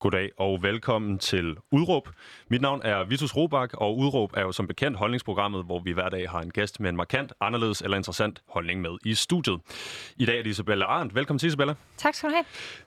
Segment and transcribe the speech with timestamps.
[0.00, 2.08] Goddag og velkommen til Udråb.
[2.48, 6.08] Mit navn er Vitus Robak, og Udråb er jo som bekendt holdningsprogrammet, hvor vi hver
[6.08, 9.60] dag har en gæst med en markant, anderledes eller interessant holdning med i studiet.
[10.16, 11.14] I dag er det Isabella Arndt.
[11.14, 11.74] Velkommen til, Isabella.
[11.96, 12.34] Tak skal du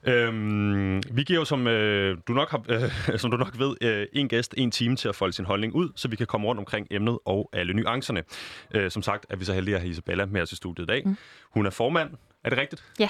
[0.03, 0.27] have.
[0.27, 4.07] Øhm, vi giver jo, som, øh, du nok har, øh, som du nok ved, øh,
[4.13, 6.59] en gæst en time til at folde sin holdning ud, så vi kan komme rundt
[6.59, 8.23] omkring emnet og alle nuancerne.
[8.75, 10.87] Øh, som sagt er vi så heldige at have Isabella med os i studiet i
[10.87, 11.01] dag.
[11.05, 11.17] Mm.
[11.53, 12.11] Hun er formand.
[12.43, 12.83] Er det rigtigt?
[12.99, 13.09] Ja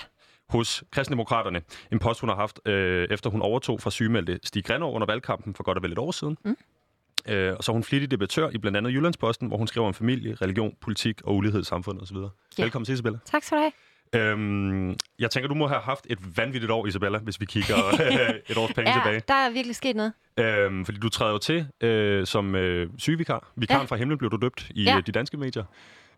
[0.51, 1.61] hos Kristendemokraterne.
[1.91, 5.55] En post, hun har haft, øh, efter hun overtog fra sygemeldte Stig Grenov under valgkampen
[5.55, 6.37] for godt og vel et år siden.
[6.45, 6.57] Mm.
[7.27, 9.93] Øh, og så er hun flittig debattør i blandt andet Jyllandsposten, hvor hun skriver om
[9.93, 12.17] familie, religion, politik og ulighed i samfundet osv.
[12.17, 12.63] Ja.
[12.63, 13.19] Velkommen til, Isabella.
[13.25, 13.71] Tak skal du have.
[14.15, 17.75] Øhm, jeg tænker, du må have haft et vanvittigt år, Isabella, hvis vi kigger
[18.51, 19.21] et års penge ja, tilbage.
[19.27, 20.13] der er virkelig sket noget.
[20.37, 23.51] Øhm, fordi du træder jo til øh, som øh, sygevikar.
[23.55, 23.85] Vikaren ja.
[23.85, 25.01] fra himlen blev du døbt i ja.
[25.05, 25.63] de danske medier.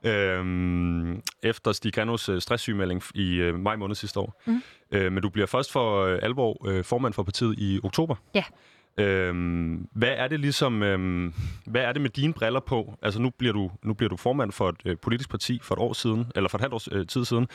[0.03, 4.41] Øhm, efter Stig Granos øh, stresssygemelding i øh, maj måned sidste år.
[4.45, 4.63] Mm.
[4.91, 8.15] Øh, men du bliver først for øh, alvor øh, formand for partiet i oktober.
[8.35, 8.43] Ja.
[8.97, 11.33] Øhm, hvad er det ligesom, øhm,
[11.65, 12.93] hvad er det med dine briller på?
[13.01, 15.79] Altså nu bliver du, nu bliver du formand for et øh, politisk parti for et
[15.79, 17.47] år siden, eller for et halvt års øh, tid siden.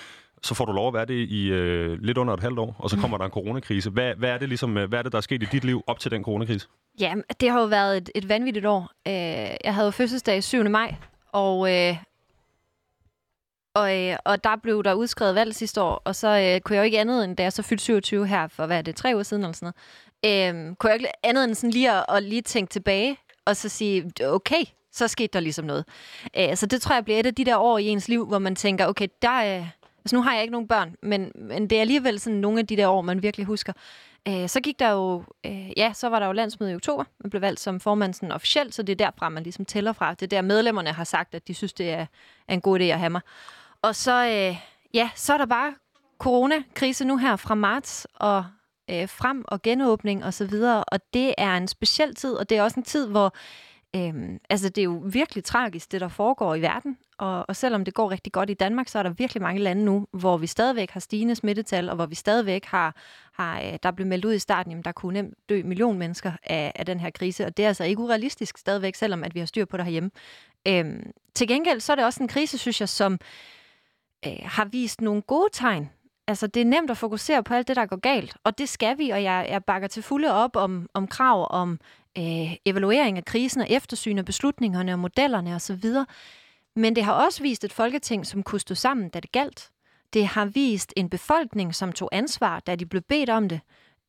[0.43, 2.91] Så får du lov at være det i øh, lidt under et halvt år, og
[2.91, 3.03] så mm.
[3.03, 3.91] kommer der en coronakrise.
[3.91, 5.83] Hvad, hvad, er det ligesom, øh, hvad er det, der er sket i dit liv
[5.87, 6.69] op til den coronakrise?
[7.01, 8.91] Ja, det har jo været et, et vanvittigt år.
[9.09, 9.13] Øh,
[9.65, 10.71] jeg havde fødselsdag 7.
[10.71, 10.95] maj,
[11.33, 11.97] og øh,
[13.79, 16.83] og, øh, og der blev der udskrevet valg sidste år, og så øh, kunne jeg
[16.83, 19.11] jo ikke andet end, da jeg så fyldte 27 her for, hvad er det, tre
[19.15, 19.73] uger siden eller sådan
[20.25, 23.57] noget, øh, kunne jeg ikke andet end sådan lige at, at lige tænke tilbage, og
[23.57, 25.85] så sige, okay, så skete der ligesom noget.
[26.37, 28.39] Øh, så det tror jeg bliver et af de der år i ens liv, hvor
[28.39, 29.67] man tænker, okay, der er...
[30.05, 32.67] Altså nu har jeg ikke nogen børn, men, men det er alligevel sådan nogle af
[32.67, 33.73] de der år, man virkelig husker.
[34.29, 37.05] Øh, så gik der jo, øh, ja, så var der jo landsmøde i oktober.
[37.21, 40.15] Man blev valgt som formand sådan officielt, så det er derfra, man ligesom tæller fra.
[40.15, 42.07] Det er der medlemmerne har sagt, at de synes, det er,
[42.49, 43.21] er en god idé at have mig.
[43.83, 44.57] Og så, øh,
[44.95, 45.75] ja, så er der bare
[46.19, 48.45] coronakrise nu her fra marts og
[48.91, 50.85] øh, frem og genåbning og så videre.
[50.85, 53.35] Og det er en speciel tid, og det er også en tid, hvor
[53.97, 56.99] øh, altså det er jo virkelig tragisk, det der foregår i verden.
[57.19, 59.85] Og, og selvom det går rigtig godt i Danmark, så er der virkelig mange lande
[59.85, 62.97] nu, hvor vi stadigvæk har stigende smittetal, og hvor vi stadigvæk har,
[63.33, 66.33] har øh, der blev meldt ud i starten, at der kunne nemt dø million mennesker
[66.45, 67.47] af, af den her krise.
[67.47, 70.11] Og det er altså ikke urealistisk stadigvæk, selvom at vi har styr på det herhjemme.
[70.69, 70.85] Øh,
[71.35, 73.19] til gengæld så er det også en krise, synes jeg, som
[74.27, 75.91] øh, har vist nogle gode tegn.
[76.27, 78.99] Altså, det er nemt at fokusere på alt det, der går galt, og det skal
[78.99, 81.81] vi, og jeg, jeg bakker til fulde op om, om krav om
[82.19, 85.85] øh, evaluering af krisen og eftersyn af beslutningerne og modellerne osv.
[86.77, 89.71] Men det har også vist et folketing, som kunne stå sammen, da det galt.
[90.13, 93.61] Det har vist en befolkning, som tog ansvar, da de blev bedt om det.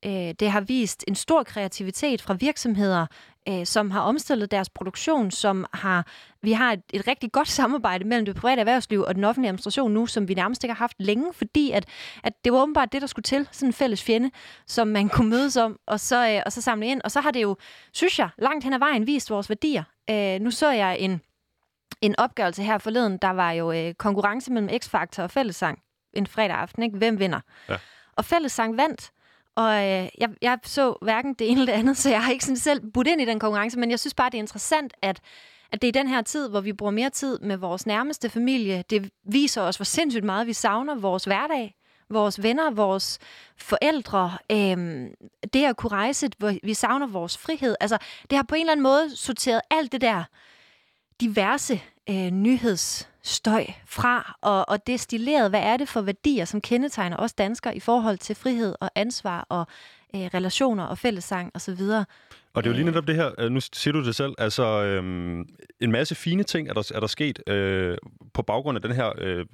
[0.05, 3.05] Øh, det har vist en stor kreativitet fra virksomheder,
[3.49, 6.07] øh, som har omstillet deres produktion, som har
[6.41, 9.91] vi har et, et rigtig godt samarbejde mellem det private erhvervsliv og den offentlige administration
[9.91, 11.85] nu, som vi nærmest ikke har haft længe, fordi at,
[12.23, 14.31] at det var åbenbart det, der skulle til, sådan en fælles fjende,
[14.67, 17.01] som man kunne mødes om, og så, øh, og så samle ind.
[17.03, 17.55] Og så har det jo,
[17.93, 19.83] synes jeg, langt hen ad vejen vist vores værdier.
[20.09, 21.21] Øh, nu så jeg en,
[22.01, 25.79] en opgørelse her forleden, der var jo øh, konkurrence mellem X-Factor og Fællesang
[26.13, 26.83] en fredag aften.
[26.83, 26.97] Ikke?
[26.97, 27.39] Hvem vinder?
[27.69, 27.77] Ja.
[28.15, 29.11] Og Fællesang vandt,
[29.59, 32.45] og øh, jeg, jeg så hverken det ene eller det andet, så jeg har ikke
[32.45, 35.19] sådan selv budt ind i den konkurrence, men jeg synes bare, det er interessant, at,
[35.71, 38.83] at det er den her tid, hvor vi bruger mere tid med vores nærmeste familie.
[38.89, 41.75] Det viser os, hvor sindssygt meget vi savner vores hverdag,
[42.09, 43.19] vores venner, vores
[43.57, 45.07] forældre, øh,
[45.53, 47.75] det at kunne rejse, hvor vi savner vores frihed.
[47.79, 47.97] Altså,
[48.29, 50.23] det har på en eller anden måde sorteret alt det der
[51.21, 52.31] diverse øh,
[53.23, 57.79] støj fra og, og destilleret, hvad er det for værdier, som kendetegner os danskere i
[57.79, 59.67] forhold til frihed og ansvar og
[60.15, 61.81] øh, relationer og fællessang osv.
[62.53, 64.63] Og det er jo lige netop det her, øh, nu siger du det selv, altså
[64.83, 65.45] øhm,
[65.81, 67.97] en masse fine ting er der, er der sket øh,
[68.33, 69.45] på baggrund af den her, øh,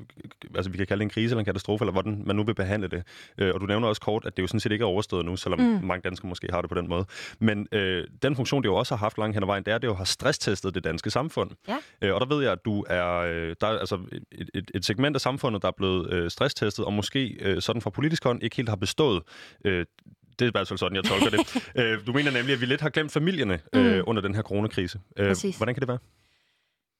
[0.56, 2.56] altså vi kan kalde det en krise eller en katastrofe, eller hvordan man nu vil
[2.56, 3.04] behandle det.
[3.38, 5.36] Øh, og du nævner også kort, at det jo sådan set ikke er overstået nu,
[5.36, 5.88] selvom mm.
[5.88, 7.06] mange danskere måske har det på den måde.
[7.40, 9.76] Men øh, den funktion, det jo også har haft langt hen ad vejen, det er,
[9.76, 11.52] at det jo har stresstestet det danske samfund.
[11.68, 11.78] Ja.
[12.02, 14.00] Øh, og der ved jeg, at du er, øh, der er altså
[14.32, 17.82] et, et, et segment af samfundet, der er blevet øh, stresstestet, og måske øh, sådan
[17.82, 19.24] fra politisk hånd ikke helt har bestået
[19.66, 19.86] øh,
[20.40, 21.40] det er i hvert fald sådan, jeg tolker det.
[21.80, 24.04] Øh, du mener nemlig, at vi lidt har glemt familierne øh, mm.
[24.08, 25.00] under den her coronakrise.
[25.18, 25.98] Øh, hvordan kan det være?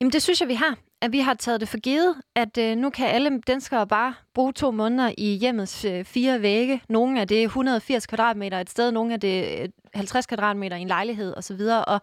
[0.02, 0.78] Jamen det synes jeg, vi har.
[1.02, 4.54] At vi har taget det for givet, at øh, nu kan alle danskere bare bruge
[4.54, 6.82] to måneder i hjemmets øh, fire vægge.
[6.90, 11.34] Nogle af det 180 kvadratmeter et sted, nogle af det 50 kvadratmeter i en lejlighed
[11.38, 11.62] osv.
[11.88, 12.02] Og,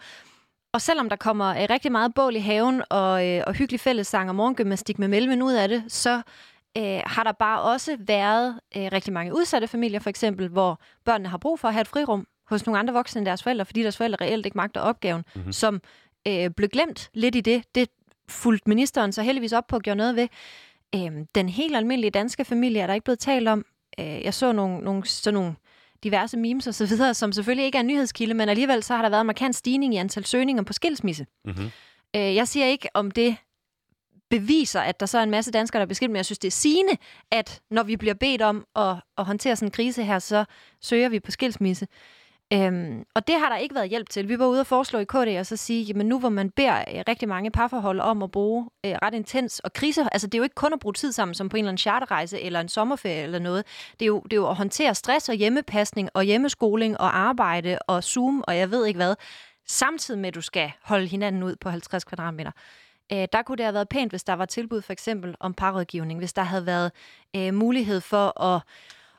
[0.72, 4.28] og selvom der kommer øh, rigtig meget bål i haven og, øh, og hyggelig fællessang
[4.28, 6.22] og morgengymnastik med mælmen ud af det, så
[6.78, 11.28] øh, har der bare også været øh, rigtig mange udsatte familier, for eksempel, hvor børnene
[11.28, 13.82] har brug for at have et frirum hos nogle andre voksne end deres forældre, fordi
[13.82, 15.52] deres forældre reelt ikke magter opgaven, mm-hmm.
[15.52, 15.80] som
[16.28, 17.64] øh, blev glemt lidt i det.
[17.74, 17.88] Det
[18.28, 20.28] fulgte ministeren så heldigvis op på at gøre noget ved.
[20.94, 23.64] Øh, den helt almindelige danske familie er der ikke blevet talt om.
[24.00, 25.54] Øh, jeg så nogle, nogle, sådan nogle
[26.04, 29.02] diverse memes og så videre, som selvfølgelig ikke er en nyhedskilde, men alligevel så har
[29.02, 31.26] der været en markant stigning i antal søgninger på skilsmisse.
[31.44, 31.70] Mm-hmm.
[32.16, 33.36] Øh, jeg siger ikke, om det
[34.32, 36.48] beviser, at der så er en masse danskere, der er beskilt, men jeg synes, det
[36.48, 36.96] er sigende,
[37.30, 40.44] at når vi bliver bedt om at, at håndtere sådan en krise her, så
[40.80, 41.86] søger vi på skilsmisse.
[42.52, 44.28] Øhm, og det har der ikke været hjælp til.
[44.28, 46.78] Vi var ude og foreslå i KD og så sige, jamen nu hvor man beder
[46.78, 50.38] øh, rigtig mange parforhold om at bruge øh, ret intens og krise, altså det er
[50.38, 52.68] jo ikke kun at bruge tid sammen som på en eller anden charterrejse eller en
[52.68, 53.66] sommerferie eller noget.
[53.92, 57.78] Det er jo, det er jo at håndtere stress og hjemmepasning og hjemmeskoling og arbejde
[57.86, 59.14] og Zoom og jeg ved ikke hvad,
[59.66, 62.50] samtidig med at du skal holde hinanden ud på 50 kvadratmeter.
[63.12, 66.18] Øh, der kunne det have været pænt, hvis der var tilbud for eksempel om parrådgivning,
[66.18, 66.92] hvis der havde været
[67.36, 68.62] øh, mulighed for at,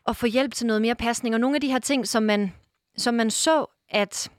[0.07, 2.53] at få hjælp til noget mere pasning og nogle af de her ting, som man
[2.97, 4.31] som man så, at,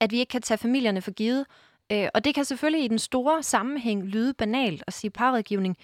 [0.00, 1.46] at vi ikke kan tage familierne for givet.
[1.92, 5.76] Øh, og det kan selvfølgelig i den store sammenhæng lyde banalt at sige parrådgivning,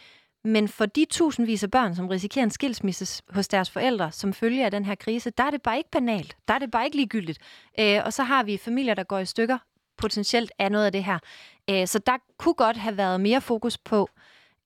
[0.45, 4.65] men for de tusindvis af børn, som risikerer en skilsmisse hos deres forældre som følge
[4.65, 6.37] af den her krise, der er det bare ikke banalt.
[6.49, 7.39] Der er det bare ikke ligegyldigt.
[7.81, 9.59] Øh, og så har vi familier, der går i stykker
[9.97, 11.19] potentielt er noget af det her.
[11.71, 14.09] Øh, så der kunne godt have været mere fokus på,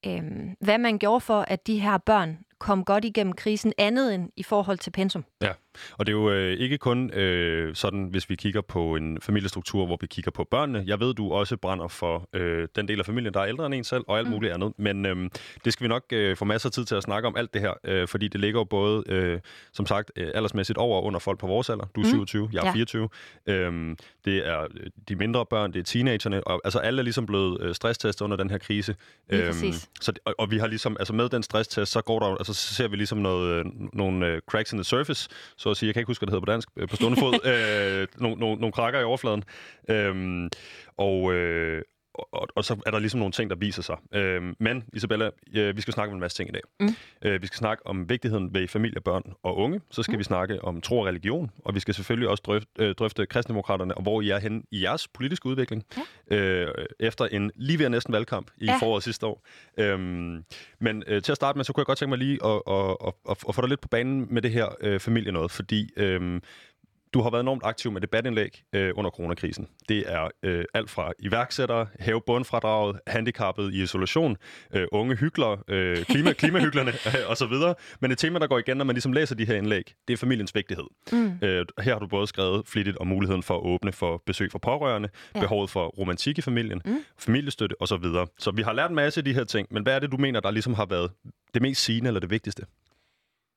[0.07, 0.23] øh,
[0.61, 4.43] hvad man gjorde for, at de her børn kom godt igennem krisen, andet end i
[4.43, 5.25] forhold til pensum.
[5.43, 5.53] Ja,
[5.99, 9.87] og det er jo øh, ikke kun øh, sådan, hvis vi kigger på en familiestruktur,
[9.87, 10.85] hvor vi kigger på børnene.
[10.87, 13.75] Jeg ved, du også brænder for øh, den del af familien, der er ældre end
[13.75, 14.35] en selv, og alt mm.
[14.35, 14.73] muligt andet.
[14.79, 15.31] Men øh,
[15.65, 17.61] det skal vi nok øh, få masser af tid til at snakke om alt det
[17.61, 19.41] her, øh, fordi det ligger jo både, øh,
[19.73, 21.87] som sagt, øh, aldersmæssigt over og under folk på vores alder.
[21.95, 22.11] Du er mm.
[22.11, 22.73] 27, jeg er ja.
[22.73, 23.09] 24.
[23.47, 24.69] Øh, det er øh,
[25.09, 28.37] de mindre børn, det er teenagerne, og altså alle er ligesom blevet øh, stresstestet under
[28.37, 28.95] den her krise.
[29.29, 29.55] Øh,
[30.01, 32.75] så, og, og vi har ligesom, altså med den stresstest, så går der, altså så
[32.75, 35.29] ser vi ligesom noget, øh, nogle øh, cracks in the surface,
[35.59, 35.87] så at sige.
[35.87, 37.35] Jeg kan ikke huske, hvad det hedder på dansk, øh, på stående fod.
[37.53, 39.45] øh, nogle, nogle, nogle krakker i overfladen.
[39.91, 40.51] Øh,
[40.97, 41.83] og, øh,
[42.19, 43.97] og, og så er der ligesom nogle ting, der viser sig.
[44.15, 46.63] Øh, men, Isabella, øh, vi skal snakke om en masse ting i dag.
[46.81, 46.89] Mm.
[47.23, 49.81] Øh, vi skal snakke om vigtigheden ved familie, børn og unge.
[49.91, 50.19] Så skal mm.
[50.19, 51.51] vi snakke om tro og religion.
[51.65, 54.83] Og vi skal selvfølgelig også drøfte, øh, drøfte kristendemokraterne, og hvor I er henne i
[54.83, 55.85] jeres politiske udvikling.
[56.31, 56.37] Ja.
[56.37, 58.77] Øh, efter en lige ved næsten valgkamp i ja.
[58.77, 59.47] foråret sidste år.
[59.79, 59.99] Øh,
[60.81, 62.97] men øh, til at starte med, så kunne jeg godt tænke mig lige at, at,
[63.07, 65.51] at, at, at få dig lidt på banen med det her øh, familie noget.
[65.51, 65.91] Fordi...
[65.97, 66.41] Øh,
[67.19, 69.69] du har været enormt aktiv med debatindlæg øh, under coronakrisen.
[69.89, 74.37] Det er øh, alt fra iværksættere, hæve bundfradraget, handicappet i isolation,
[74.75, 77.75] øh, unge hyklere, øh, klima, klimahyklerne øh, osv.
[78.01, 80.19] Men et tema, der går igen, når man ligesom læser de her indlæg, det er
[80.19, 80.85] familiens vigtighed.
[81.13, 81.39] Mm.
[81.43, 84.59] Øh, her har du både skrevet flittigt om muligheden for at åbne for besøg for
[84.59, 85.41] pårørende, ja.
[85.41, 87.05] behovet for romantik i familien, mm.
[87.19, 88.03] familiestøtte osv.
[88.03, 90.13] Så, så vi har lært en masse af de her ting, men hvad er det,
[90.13, 91.11] du mener, der ligesom har været
[91.55, 92.63] det mest sigende eller det vigtigste?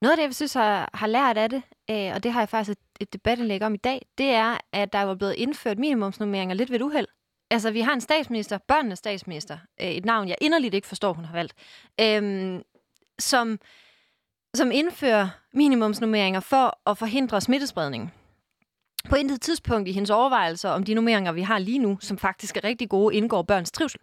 [0.01, 2.49] Noget af det, jeg synes, har, har lært af det, øh, og det har jeg
[2.49, 6.55] faktisk et, et debatindlæg om i dag, det er, at der er blevet indført minimumsnummeringer
[6.55, 7.07] lidt ved et uheld.
[7.49, 11.25] Altså, vi har en statsminister, børnenes statsminister, øh, et navn, jeg inderligt ikke forstår, hun
[11.25, 11.53] har valgt,
[12.01, 12.61] øh,
[13.19, 13.59] som,
[14.53, 18.13] som indfører minimumsnummeringer for at forhindre smittespredning.
[19.09, 22.57] På intet tidspunkt i hendes overvejelser om de nummeringer, vi har lige nu, som faktisk
[22.57, 23.99] er rigtig gode, indgår børns trivsel.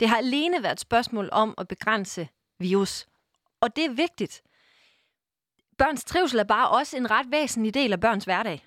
[0.00, 2.28] Det har alene været et spørgsmål om at begrænse
[2.58, 3.06] virus.
[3.60, 4.42] Og det er vigtigt
[5.78, 8.66] børns trivsel er bare også en ret væsentlig del af børns hverdag,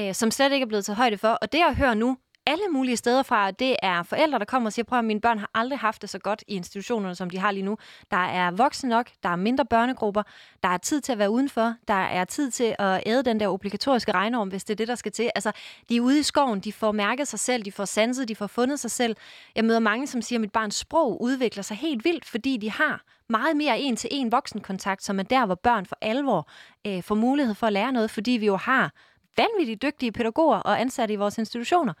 [0.00, 1.28] øh, som slet ikke er blevet taget højde for.
[1.28, 4.72] Og det, jeg hører nu alle mulige steder fra, det er forældre, der kommer og
[4.72, 7.38] siger, prøv at mine børn har aldrig haft det så godt i institutionerne, som de
[7.38, 7.78] har lige nu.
[8.10, 10.22] Der er voksne nok, der er mindre børnegrupper,
[10.62, 13.48] der er tid til at være udenfor, der er tid til at æde den der
[13.48, 15.30] obligatoriske regnorm, hvis det er det, der skal til.
[15.34, 15.52] Altså,
[15.88, 18.46] de er ude i skoven, de får mærket sig selv, de får sanset, de får
[18.46, 19.16] fundet sig selv.
[19.54, 22.70] Jeg møder mange, som siger, at mit barns sprog udvikler sig helt vildt, fordi de
[22.70, 26.48] har meget mere en-til-en voksenkontakt, som er der, hvor børn for alvor
[26.86, 28.92] øh, får mulighed for at lære noget, fordi vi jo har
[29.36, 31.92] vanvittigt dygtige pædagoger og ansatte i vores institutioner,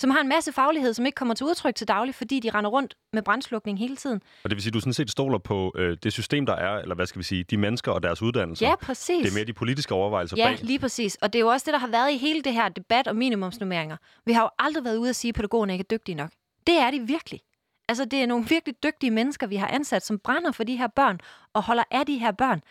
[0.00, 2.70] som har en masse faglighed, som ikke kommer til udtryk til daglig, fordi de render
[2.70, 4.20] rundt med brændslukning hele tiden.
[4.44, 6.78] Og det vil sige, at du sådan set stoler på øh, det system, der er,
[6.78, 8.66] eller hvad skal vi sige, de mennesker og deres uddannelser.
[8.66, 9.22] Ja, præcis.
[9.22, 10.58] Det er mere de politiske overvejelser ja, bag.
[10.62, 11.16] lige præcis.
[11.22, 13.16] Og det er jo også det, der har været i hele det her debat om
[13.16, 13.96] minimumsnummeringer.
[14.26, 16.30] Vi har jo aldrig været ude at sige, at pædagogerne ikke er dygtige nok.
[16.66, 17.40] Det er de virkelig.
[17.88, 20.86] Altså, det er nogle virkelig dygtige mennesker, vi har ansat, som brænder for de her
[20.86, 21.18] børn
[21.54, 22.62] og holder af de her børn.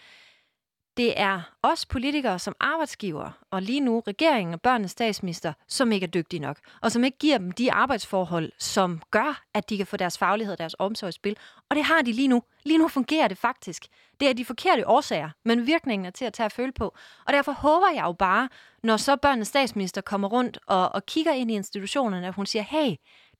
[0.98, 6.04] Det er os politikere som arbejdsgiver, og lige nu regeringen og børnenes statsminister, som ikke
[6.04, 9.88] er dygtige nok, og som ikke giver dem de arbejdsforhold, som gør, at de kan
[9.88, 11.38] få deres faglighed og deres omsorgsspil.
[11.70, 12.44] Og det har de lige nu.
[12.64, 13.88] Lige nu fungerer det faktisk.
[14.20, 16.96] Det er de forkerte årsager, men virkningen er til at tage at føle på.
[17.28, 18.50] Og derfor håber jeg jo bare,
[18.84, 22.64] når så børnenes statsminister kommer rundt og, og kigger ind i institutionerne, at hun siger,
[22.64, 22.96] hey,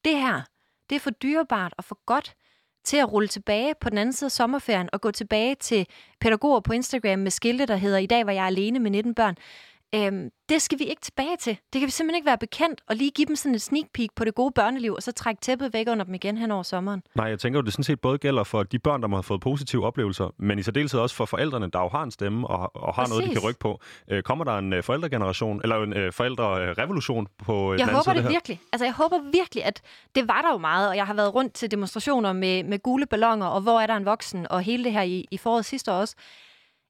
[0.06, 0.42] det her,
[0.90, 2.36] det er for dyrebart og for godt
[2.84, 5.88] til at rulle tilbage på den anden side af sommerferien og gå tilbage til
[6.20, 9.36] pædagoger på Instagram med skilte, der hedder, i dag var jeg alene med 19 børn.
[9.96, 11.58] Øhm, det skal vi ikke tilbage til.
[11.74, 14.10] Det kan vi simpelthen ikke være bekendt og lige give dem sådan et sneak peek
[14.16, 17.04] på det gode børneliv, og så trække tæppet væk under dem igen hen over sommeren.
[17.16, 19.24] Nej, jeg tænker jo, det sådan set både gælder for de børn, der må have
[19.24, 22.76] fået positive oplevelser, men i særdeleshed også for forældrene, der jo har en stemme og,
[22.76, 23.18] og har Præcis.
[23.18, 23.80] noget, de kan rykke på.
[24.12, 28.24] Øh, kommer der en øh, forældregeneration, eller en øh, forældrerevolution på øh, Jeg håber det,
[28.24, 28.60] det virkelig.
[28.74, 29.82] Altså, jeg håber virkelig, at
[30.16, 33.06] det var der jo meget, og jeg har været rundt til demonstrationer med, med gule
[33.06, 35.92] ballonger, og hvor er der en voksen, og hele det her i, i foråret sidste
[35.92, 36.16] år også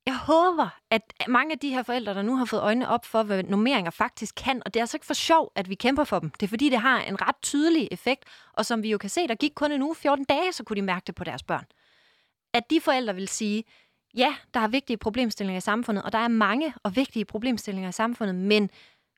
[0.06, 3.24] jeg håber, at mange af de her forældre, der nu har fået øjnene op for,
[3.24, 6.20] hvad normeringer faktisk kan, og det er altså ikke for sjov, at vi kæmper for
[6.20, 6.30] dem.
[6.30, 9.28] Det er fordi, det har en ret tydelig effekt, og som vi jo kan se,
[9.28, 11.66] der gik kun en uge, 14 dage, så kunne de mærke det på deres børn.
[12.54, 13.64] At de forældre vil sige,
[14.18, 17.94] ja, der er vigtige problemstillinger i samfundet, og der er mange og vigtige problemstillinger i
[17.94, 18.70] samfundet, men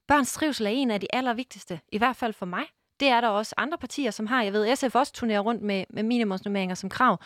[0.08, 2.66] børns trivsel er en af de allervigtigste, i hvert fald for mig.
[3.00, 4.44] Det er der også andre partier, som har.
[4.44, 7.20] Jeg ved, SF også turnerer rundt med, med minimumsnormeringer som krav.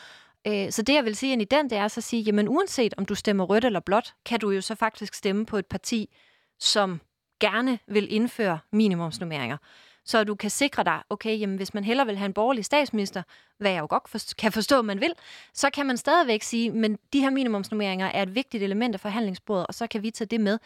[0.47, 2.47] Øh, så det, jeg vil sige ind i den, det er så at sige, jamen
[2.47, 5.65] uanset om du stemmer rødt eller blåt, kan du jo så faktisk stemme på et
[5.65, 6.15] parti,
[6.59, 7.01] som
[7.39, 9.57] gerne vil indføre minimumsnummeringer.
[10.05, 13.23] Så du kan sikre dig, okay, jamen hvis man heller vil have en borgerlig statsminister,
[13.57, 15.13] hvad jeg jo godt kan forstå, man vil,
[15.53, 19.67] så kan man stadigvæk sige, men de her minimumsnummeringer er et vigtigt element af forhandlingsbordet,
[19.67, 20.59] og så kan vi tage det med.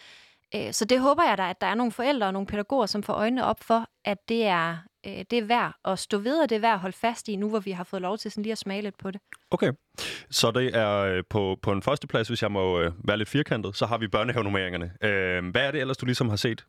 [0.56, 3.04] Øh, så det håber jeg da, at der er nogle forældre og nogle pædagoger, som
[3.04, 6.50] får øjnene op for, at det er, øh, det er værd at stå ved, og
[6.50, 8.44] det er værd at holde fast i, nu hvor vi har fået lov til sådan
[8.44, 9.22] lige at smage lidt på det.
[9.52, 9.72] Okay,
[10.30, 13.76] så det er øh, på, på en første plads, hvis jeg må være lidt firkantet,
[13.76, 14.92] så har vi børnehavenormeringerne.
[15.52, 16.66] hvad er det ellers, du ligesom har set?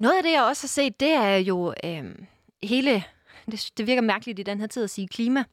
[0.00, 2.14] Noget af det, jeg også har set, det er jo øh,
[2.62, 3.04] hele...
[3.50, 5.44] Det, det virker mærkeligt i den her tid at sige klima.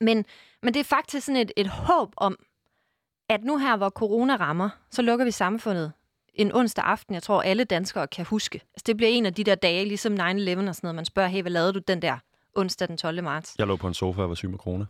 [0.00, 0.24] Men,
[0.62, 2.36] men det er faktisk sådan et, et håb om,
[3.28, 5.92] at nu her, hvor corona rammer, så lukker vi samfundet
[6.34, 8.60] en onsdag aften, jeg tror, alle danskere kan huske.
[8.74, 11.28] Altså, det bliver en af de der dage, ligesom 9-11 og sådan noget, man spørger,
[11.28, 12.18] hey, hvad lavede du den der
[12.54, 13.22] onsdag den 12.
[13.22, 13.54] marts?
[13.58, 14.86] Jeg lå på en sofa og var syg med corona.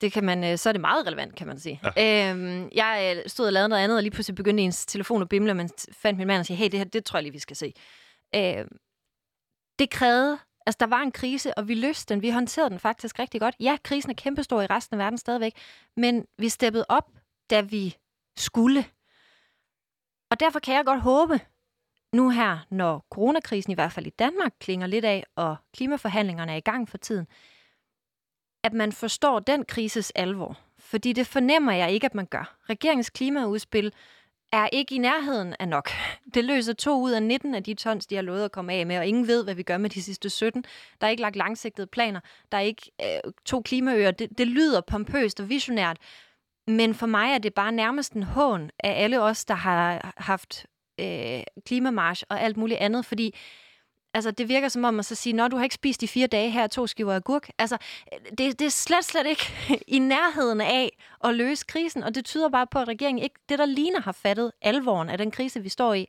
[0.00, 1.80] Det kan man, øh, så er det meget relevant, kan man sige.
[1.96, 2.30] Ja.
[2.30, 5.28] Øhm, jeg øh, stod og lavede noget andet, og lige pludselig begyndte ens telefon at
[5.28, 7.32] bimle, og man fandt min mand og sagde, hey, det her, det tror jeg lige,
[7.32, 7.72] vi skal se.
[8.36, 8.76] Øhm,
[9.78, 12.22] det krævede, altså der var en krise, og vi løste den.
[12.22, 13.54] Vi håndterede den faktisk rigtig godt.
[13.60, 15.52] Ja, krisen er kæmpestor i resten af verden stadigvæk,
[15.96, 17.10] men vi steppede op,
[17.50, 17.96] da vi
[18.36, 18.84] skulle.
[20.30, 21.40] Og derfor kan jeg godt håbe,
[22.12, 26.56] nu her, når coronakrisen i hvert fald i Danmark klinger lidt af, og klimaforhandlingerne er
[26.56, 27.26] i gang for tiden,
[28.64, 30.58] at man forstår den krises alvor.
[30.78, 32.56] Fordi det fornemmer jeg ikke, at man gør.
[32.70, 33.92] Regeringens klimaudspil
[34.52, 35.90] er ikke i nærheden af nok.
[36.34, 38.86] Det løser to ud af 19 af de tons, de har lovet at komme af
[38.86, 40.64] med, og ingen ved, hvad vi gør med de sidste 17.
[41.00, 42.20] Der er ikke lagt langsigtede planer.
[42.52, 44.10] Der er ikke øh, to klimaøer.
[44.10, 45.96] Det, det lyder pompøst og visionært,
[46.66, 50.66] men for mig er det bare nærmest en hån af alle os, der har haft
[51.00, 53.34] øh, klimamarsch og alt muligt andet, fordi
[54.14, 56.26] altså, det virker som om at så sige, når du har ikke spist i fire
[56.26, 57.50] dage her to skiver agurk.
[57.58, 57.78] Altså,
[58.12, 59.52] øh, det, det er slet, slet ikke
[59.96, 63.58] i nærheden af at løse krisen, og det tyder bare på, at regeringen ikke, det
[63.58, 66.06] der ligner, har fattet alvoren af den krise, vi står i.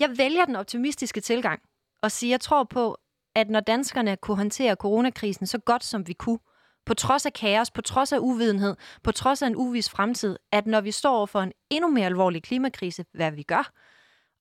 [0.00, 1.62] Jeg vælger den optimistiske tilgang
[2.02, 2.98] og siger, jeg tror på,
[3.34, 6.38] at når danskerne kunne håndtere coronakrisen så godt, som vi kunne,
[6.86, 10.66] på trods af kaos, på trods af uvidenhed, på trods af en uvis fremtid, at
[10.66, 13.72] når vi står for en endnu mere alvorlig klimakrise, hvad vi gør,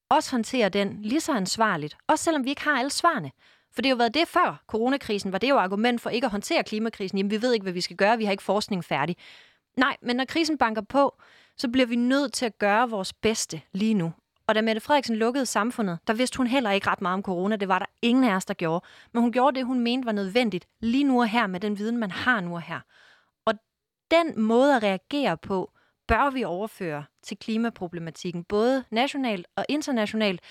[0.10, 3.32] også håndterer den lige så ansvarligt, også selvom vi ikke har alle svarene.
[3.74, 6.32] For det har jo været det før coronakrisen, var det jo argument for ikke at
[6.32, 7.18] håndtere klimakrisen.
[7.18, 9.18] Jamen, vi ved ikke, hvad vi skal gøre, vi har ikke forskning færdig.
[9.78, 11.22] Nej, men når krisen banker på,
[11.58, 14.14] så bliver vi nødt til at gøre vores bedste lige nu.
[14.48, 17.56] Og da Mette Frederiksen lukkede samfundet, der vidste hun heller ikke ret meget om corona.
[17.56, 18.86] Det var der ingen af os, der gjorde.
[19.14, 21.98] Men hun gjorde det, hun mente var nødvendigt lige nu og her med den viden,
[21.98, 22.80] man har nu og her.
[23.46, 23.54] Og
[24.12, 25.72] den måde at reagere på,
[26.08, 30.42] bør vi overføre til klimaproblematikken, både nationalt og internationalt,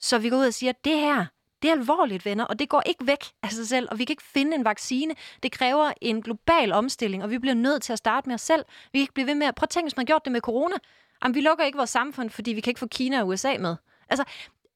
[0.00, 1.26] så vi går ud og siger, at det her,
[1.62, 4.12] det er alvorligt, venner, og det går ikke væk af sig selv, og vi kan
[4.12, 5.14] ikke finde en vaccine.
[5.42, 8.64] Det kræver en global omstilling, og vi bliver nødt til at starte med os selv.
[8.92, 9.54] Vi kan ikke blive ved med at...
[9.54, 10.76] Prøv at tænke, hvis man har gjort det med corona.
[11.24, 13.76] Jamen, vi lukker ikke vores samfund, fordi vi kan ikke få Kina og USA med.
[14.08, 14.24] Altså,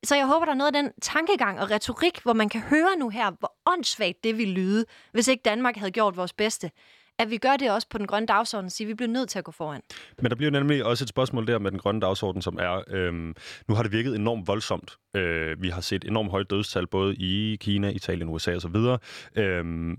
[0.05, 2.97] så jeg håber, der er noget af den tankegang og retorik, hvor man kan høre
[2.99, 6.71] nu her, hvor åndssvagt det ville lyde, hvis ikke Danmark havde gjort vores bedste
[7.19, 9.45] at vi gør det også på den grønne dagsorden, så vi bliver nødt til at
[9.45, 9.81] gå foran.
[10.23, 13.35] Men der bliver nemlig også et spørgsmål der med den grønne dagsorden, som er, øhm,
[13.69, 14.97] nu har det virket enormt voldsomt.
[15.17, 18.77] Øh, vi har set enormt høje dødstal, både i Kina, Italien, USA osv.
[19.37, 19.97] Øhm,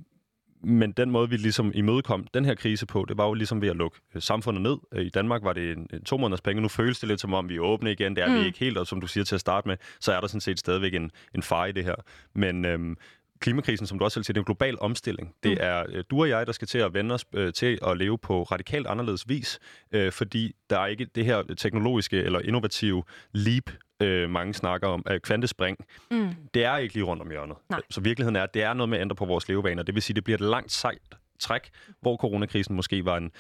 [0.62, 3.70] men den måde, vi ligesom imødekom den her krise på, det var jo ligesom ved
[3.70, 4.78] at lukke øh, samfundet ned.
[4.94, 7.34] Øh, I Danmark var det en, en to måneders penge, nu føles det lidt som
[7.34, 8.16] om, vi er åbne igen.
[8.16, 8.36] Det er mm.
[8.36, 10.42] vi ikke helt, og som du siger til at starte med, så er der sådan
[10.42, 11.96] set stadigvæk en, en fare i det her.
[12.36, 12.98] Men øhm,
[13.40, 15.36] klimakrisen, som du også selv siger, det er en global omstilling.
[15.44, 15.58] Det mm.
[15.62, 18.18] er øh, du og jeg, der skal til at vende os øh, til at leve
[18.18, 19.60] på radikalt anderledes vis,
[19.92, 25.04] øh, fordi der er ikke det her teknologiske eller innovative leap, øh, mange snakker om,
[25.12, 25.78] øh, kvantespring.
[26.12, 26.30] Mm.
[26.54, 27.58] Det er ikke lige rundt om hjørnet.
[27.70, 27.82] Nej.
[27.90, 29.84] Så virkeligheden er, at det er noget med at ændre på vores levevaner.
[29.84, 31.02] Det vil sige, det bliver et langt sejt
[31.40, 31.70] træk,
[32.02, 33.32] hvor coronakrisen måske var en,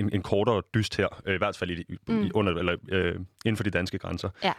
[0.00, 2.22] en, en kortere dyst her, øh, i hvert fald i, mm.
[2.22, 4.30] i, under, eller, øh, inden for de danske grænser.
[4.44, 4.52] Ja.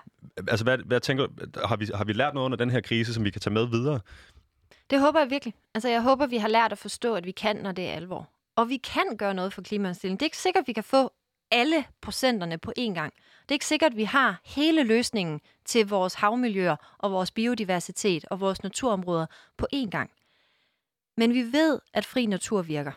[0.47, 1.27] Altså, hvad, hvad tænker
[1.65, 3.67] har vi, har vi lært noget under den her krise, som vi kan tage med
[3.67, 3.99] videre?
[4.89, 5.53] Det håber jeg virkelig.
[5.73, 8.29] Altså, jeg håber, vi har lært at forstå, at vi kan, når det er alvor.
[8.55, 10.19] Og vi kan gøre noget for klimaomstillingen.
[10.19, 11.11] Det er ikke sikkert, at vi kan få
[11.51, 13.13] alle procenterne på én gang.
[13.41, 18.25] Det er ikke sikkert, at vi har hele løsningen til vores havmiljøer og vores biodiversitet
[18.25, 19.25] og vores naturområder
[19.57, 20.11] på én gang.
[21.17, 22.91] Men vi ved, at fri natur virker.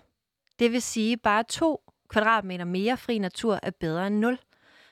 [0.58, 4.38] Det vil sige, at bare to kvadratmeter mere fri natur er bedre end nul.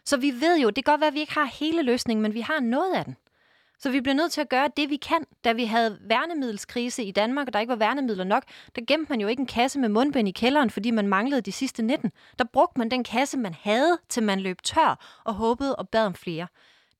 [0.04, 2.34] Så vi ved jo, det kan godt være, at vi ikke har hele løsningen, men
[2.34, 3.16] vi har noget af den.
[3.80, 5.24] Så vi bliver nødt til at gøre det, vi kan.
[5.44, 8.44] Da vi havde værnemiddelskrise i Danmark, og der ikke var værnemidler nok,
[8.76, 11.52] der gemte man jo ikke en kasse med mundbind i kælderen, fordi man manglede de
[11.52, 12.12] sidste 19.
[12.38, 16.06] Der brugte man den kasse, man havde, til man løb tør og håbede og bad
[16.06, 16.46] om flere.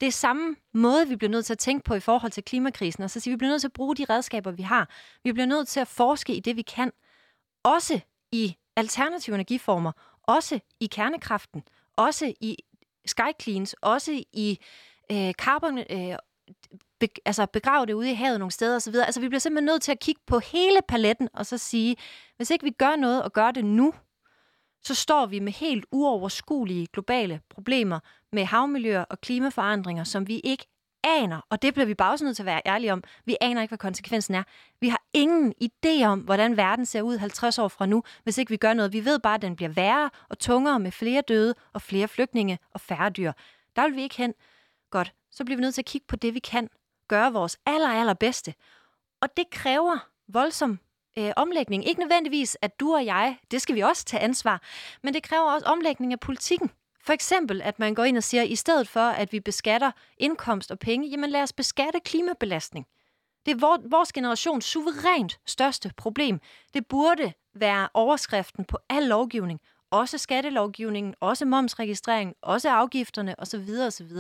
[0.01, 3.03] Det er samme måde, vi bliver nødt til at tænke på i forhold til klimakrisen,
[3.03, 4.89] og så siger vi bliver nødt til at bruge de redskaber, vi har.
[5.25, 6.93] Vi bliver nødt til at forske i det, vi kan.
[7.65, 8.01] Også
[8.33, 11.63] i alternative energiformer, også i kernekraften,
[11.97, 12.57] også i
[13.07, 14.59] skycleans, også i
[15.13, 16.17] øh, carbon øh,
[17.01, 18.95] be, altså begrave det ude i havet nogle steder osv.
[18.95, 21.97] Altså vi bliver simpelthen nødt til at kigge på hele paletten og så sige,
[22.37, 23.95] hvis ikke vi gør noget og gør det nu,
[24.83, 28.01] så står vi med helt uoverskuelige globale problemer
[28.33, 30.67] med havmiljøer og klimaforandringer, som vi ikke
[31.05, 33.63] aner, og det bliver vi bare også nødt til at være ærlige om, vi aner
[33.63, 34.43] ikke, hvad konsekvensen er.
[34.81, 38.51] Vi har ingen idé om, hvordan verden ser ud 50 år fra nu, hvis ikke
[38.51, 38.93] vi gør noget.
[38.93, 42.59] Vi ved bare, at den bliver værre og tungere med flere døde og flere flygtninge
[42.71, 43.33] og færre dyr.
[43.77, 44.35] Der vil vi ikke hen.
[44.91, 46.69] Godt, så bliver vi nødt til at kigge på det, vi kan.
[47.09, 48.55] Gøre vores aller, aller bedste.
[49.21, 50.79] Og det kræver voldsom
[51.19, 51.89] øh, omlægning.
[51.89, 54.63] Ikke nødvendigvis, at du og jeg, det skal vi også tage ansvar,
[55.03, 56.71] men det kræver også omlægning af politikken.
[57.05, 59.91] For eksempel, at man går ind og siger, at i stedet for, at vi beskatter
[60.19, 62.87] indkomst og penge, jamen lad os beskatte klimabelastning.
[63.47, 66.41] Det er vores generations suverænt største problem.
[66.75, 69.61] Det burde være overskriften på al lovgivning.
[69.91, 73.69] Også skattelovgivningen, også momsregistreringen, også afgifterne osv.
[73.87, 74.17] osv.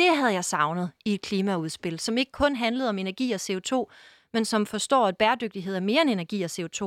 [0.00, 3.84] Det havde jeg savnet i et klimaudspil, som ikke kun handlede om energi og CO2,
[4.32, 6.82] men som forstår, at bæredygtighed er mere end energi og CO2,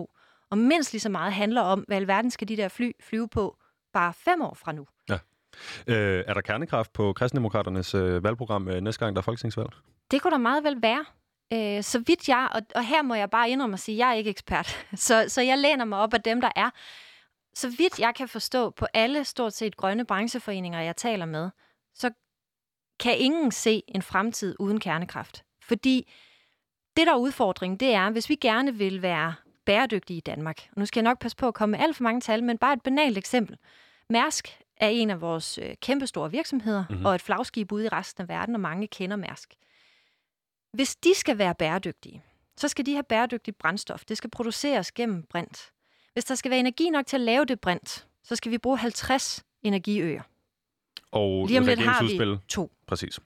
[0.49, 3.57] og mindst lige så meget handler om, hvad alverden skal de der fly flyve på
[3.93, 4.87] bare fem år fra nu.
[5.09, 5.17] Ja.
[5.87, 9.69] Øh, er der kernekraft på kristendemokraternes øh, valgprogram øh, næste gang, der er folketingsvalg?
[10.11, 11.05] Det kunne der meget vel være.
[11.53, 14.09] Øh, så vidt jeg, og, og her må jeg bare indrømme at sige, at jeg
[14.09, 16.69] er ikke ekspert, så, så jeg læner mig op af dem, der er.
[17.55, 21.49] Så vidt jeg kan forstå på alle stort set grønne brancheforeninger, jeg taler med,
[21.95, 22.11] så
[22.99, 25.43] kan ingen se en fremtid uden kernekraft.
[25.61, 26.11] Fordi
[26.97, 29.33] det, der er udfordringen, det er, hvis vi gerne vil være
[29.65, 32.03] bæredygtige i Danmark, og nu skal jeg nok passe på at komme med alt for
[32.03, 33.57] mange tal, men bare et banalt eksempel.
[34.09, 37.05] Mærsk er en af vores øh, kæmpestore virksomheder, mm-hmm.
[37.05, 39.53] og et flagskib ude i resten af verden, og mange kender Mærsk.
[40.73, 42.23] Hvis de skal være bæredygtige,
[42.57, 44.05] så skal de have bæredygtigt brændstof.
[44.05, 45.71] Det skal produceres gennem brint.
[46.13, 48.77] Hvis der skal være energi nok til at lave det brint, så skal vi bruge
[48.77, 50.21] 50 energiøer.
[51.13, 52.71] Og Lige om lidt har vi to.
[52.87, 53.19] Præcis.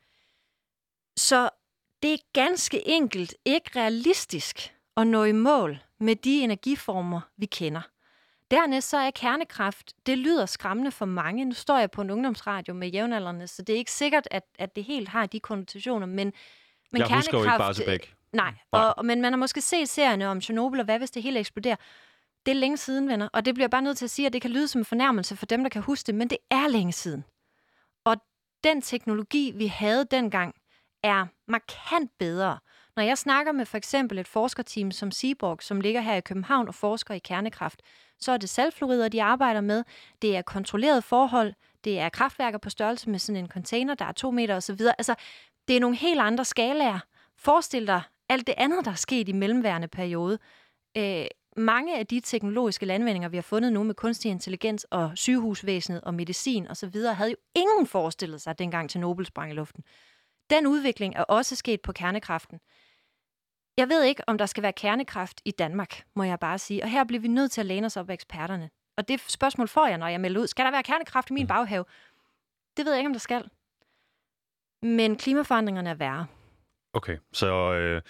[1.17, 1.49] Så
[2.03, 7.81] det er ganske enkelt ikke realistisk at nå i mål med de energiformer, vi kender.
[8.51, 11.45] Dernæst så er kernekraft, det lyder skræmmende for mange.
[11.45, 14.75] Nu står jeg på en ungdomsradio med jævnaldrende, så det er ikke sikkert, at, at
[14.75, 16.33] det helt har de konnotationer, men,
[16.91, 17.11] men jeg kernekraft...
[17.11, 17.73] Jeg husker jo ikke bare
[18.33, 18.93] Nej, nej.
[18.97, 21.75] Og, men man har måske set serierne om Chernobyl, og hvad hvis det hele eksploderer.
[22.45, 24.41] Det er længe siden, venner, og det bliver bare nødt til at sige, at det
[24.41, 26.93] kan lyde som en fornærmelse for dem, der kan huske det, men det er længe
[26.93, 27.23] siden.
[28.67, 30.55] Den teknologi, vi havde dengang,
[31.03, 32.59] er markant bedre.
[32.95, 36.67] Når jeg snakker med for eksempel et forskerteam som Seaborg, som ligger her i København
[36.67, 37.81] og forsker i kernekraft,
[38.19, 39.83] så er det saltfluorider, de arbejder med.
[40.21, 41.53] Det er kontrolleret forhold.
[41.83, 44.81] Det er kraftværker på størrelse med sådan en container, der er to meter osv.
[44.97, 45.15] Altså,
[45.67, 46.99] det er nogle helt andre skalaer.
[47.37, 50.39] Forestil dig alt det andet, der er sket i mellemværende periode.
[50.97, 51.25] Øh,
[51.57, 56.13] mange af de teknologiske landvindinger, vi har fundet nu med kunstig intelligens og sygehusvæsenet og
[56.13, 59.83] medicin osv., havde jo ingen forestillet sig dengang til Nobel sprang i luften.
[60.49, 62.59] Den udvikling er også sket på kernekraften.
[63.77, 66.83] Jeg ved ikke, om der skal være kernekraft i Danmark, må jeg bare sige.
[66.83, 68.69] Og her bliver vi nødt til at læne os op af eksperterne.
[68.97, 70.47] Og det spørgsmål får jeg, når jeg melder ud.
[70.47, 71.47] Skal der være kernekraft i min mm.
[71.47, 71.85] baghave?
[72.77, 73.49] Det ved jeg ikke, om der skal.
[74.81, 76.27] Men klimaforandringerne er værre.
[76.93, 78.01] Okay, så øh,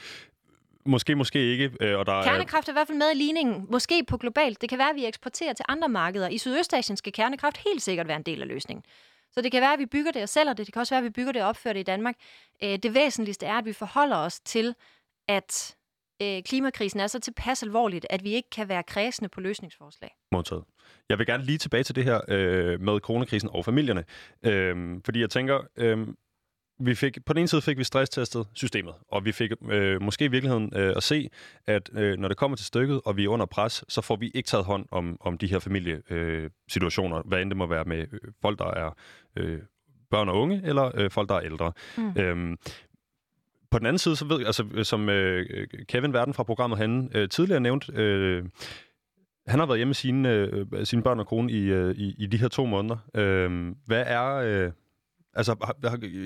[0.87, 1.71] måske, måske ikke.
[1.81, 3.67] Øh, og der kernekraft er i hvert fald med i ligningen.
[3.69, 4.61] Måske på globalt.
[4.61, 6.29] Det kan være, at vi eksporterer til andre markeder.
[6.29, 8.83] I Sydøstasien skal kernekraft helt sikkert være en del af løsningen.
[9.31, 10.65] Så det kan være, at vi bygger det og sælger det.
[10.65, 12.15] Det kan også være, at vi bygger det og opfører det i Danmark.
[12.63, 14.75] Øh, det væsentligste er, at vi forholder os til,
[15.27, 15.75] at
[16.21, 20.15] øh, klimakrisen er så tilpas alvorligt, at vi ikke kan være kredsende på løsningsforslag.
[20.31, 20.63] Modtaget.
[21.09, 24.03] Jeg vil gerne lige tilbage til det her øh, med coronakrisen og familierne.
[24.43, 26.07] Øh, fordi jeg tænker, øh,
[26.79, 30.25] vi fik, på den ene side fik vi stresstestet systemet, og vi fik øh, måske
[30.25, 31.29] i virkeligheden øh, at se,
[31.65, 34.31] at øh, når det kommer til stykket, og vi er under pres, så får vi
[34.33, 37.99] ikke taget hånd om, om de her familiesituationer, øh, hvad end det må være med
[37.99, 38.95] øh, folk, der er
[39.35, 39.59] øh,
[40.11, 41.71] børn og unge, eller øh, folk, der er ældre.
[41.97, 42.13] Mm.
[42.17, 42.57] Øhm,
[43.71, 47.29] på den anden side, så ved altså, som øh, Kevin Verden fra programmet han øh,
[47.29, 48.45] tidligere nævnt, øh,
[49.47, 52.25] han har været hjemme med sine, øh, sine børn og kone i, øh, i, i
[52.25, 52.97] de her to måneder.
[53.15, 54.35] Øh, hvad er...
[54.35, 54.71] Øh,
[55.37, 55.55] Altså,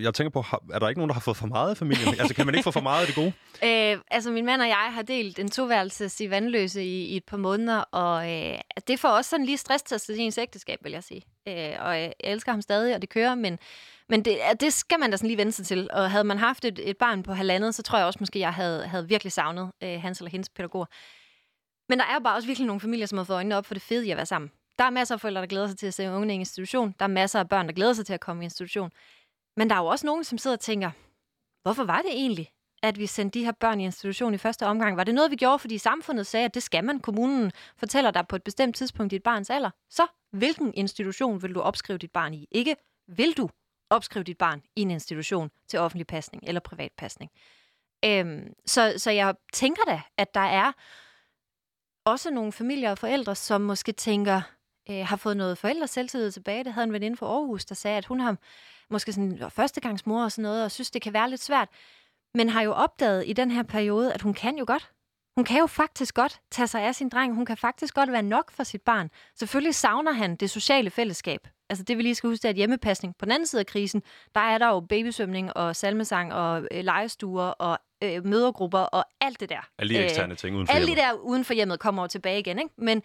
[0.02, 2.08] jeg tænker på, er der ikke nogen, der har fået for meget af familien?
[2.20, 3.34] altså, kan man ikke få for meget af det gode?
[3.64, 7.24] Øh, altså, min mand og jeg har delt en toværelses i vandløse i, i et
[7.24, 11.04] par måneder, og øh, det får også sådan lige stresstestet i ens ægteskab, vil jeg
[11.04, 11.22] sige.
[11.48, 13.60] Øh, og jeg elsker ham stadig, og det kører, men,
[14.10, 15.90] men det, det skal man da sådan lige vende sig til.
[15.94, 18.54] Og havde man haft et, et barn på halvandet, så tror jeg også måske, jeg
[18.54, 20.86] havde, havde virkelig savnet øh, hans eller hendes pædagoger.
[21.90, 23.84] Men der er bare også virkelig nogle familier, som har fået øjnene op for det
[23.84, 24.52] fede i at være sammen.
[24.82, 26.96] Der er masser af forældre, der glæder sig til at se ungene i institution.
[27.00, 28.92] Der er masser af børn, der glæder sig til at komme i institution.
[29.58, 30.92] Men der er jo også nogen, som sidder og tænker,
[31.64, 32.52] hvorfor var det egentlig,
[32.84, 34.98] at vi sendte de her børn i institution i første omgang?
[34.98, 37.00] Var det noget, vi gjorde, fordi samfundet sagde, at det skal man?
[37.00, 39.70] Kommunen fortæller dig på et bestemt tidspunkt dit barns alder.
[39.90, 42.48] Så hvilken institution vil du opskrive dit barn i?
[42.52, 42.76] Ikke
[43.08, 43.50] vil du
[43.90, 47.32] opskrive dit barn i en institution til offentlig pasning eller privat pasning.
[48.06, 50.72] Øhm, så, så jeg tænker da, at der er
[52.06, 54.42] også nogle familier og forældre, som måske tænker,
[54.90, 56.64] øh, har fået noget forældre selvtillid tilbage.
[56.64, 58.38] Det havde en veninde fra Aarhus, der sagde, at hun har
[58.90, 61.70] måske sådan førstegangsmor og sådan noget, og synes, det kan være lidt svært.
[62.34, 64.92] Men har jo opdaget i den her periode, at hun kan jo godt.
[65.36, 67.36] Hun kan jo faktisk godt tage sig af sin dreng.
[67.36, 69.10] Hun kan faktisk godt være nok for sit barn.
[69.36, 71.48] Selvfølgelig savner han det sociale fællesskab.
[71.70, 73.16] Altså det, vi lige skal huske, er et hjemmepasning.
[73.20, 74.04] På den anden side af krisen,
[74.36, 79.40] der er der jo babysvømning og salmesang og øh, legestuer og øh, mødergrupper og alt
[79.40, 79.70] det der.
[79.80, 82.40] Alle de eksterne ting uden for Alle de der uden for hjemmet kommer over tilbage
[82.40, 82.60] igen.
[82.60, 82.74] Ikke?
[82.78, 83.04] Men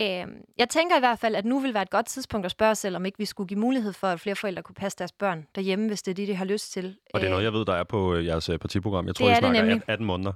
[0.00, 0.26] Øh,
[0.58, 2.96] jeg tænker i hvert fald, at nu vil være et godt tidspunkt at spørge selv,
[2.96, 5.86] om ikke vi skulle give mulighed for, at flere forældre kunne passe deres børn derhjemme,
[5.88, 6.96] hvis det er det, de har lyst til.
[7.14, 9.06] Og det er noget, jeg ved, der er på øh, jeres øh, partiprogram.
[9.06, 10.32] Jeg tror, det I snakker det 18 måneder.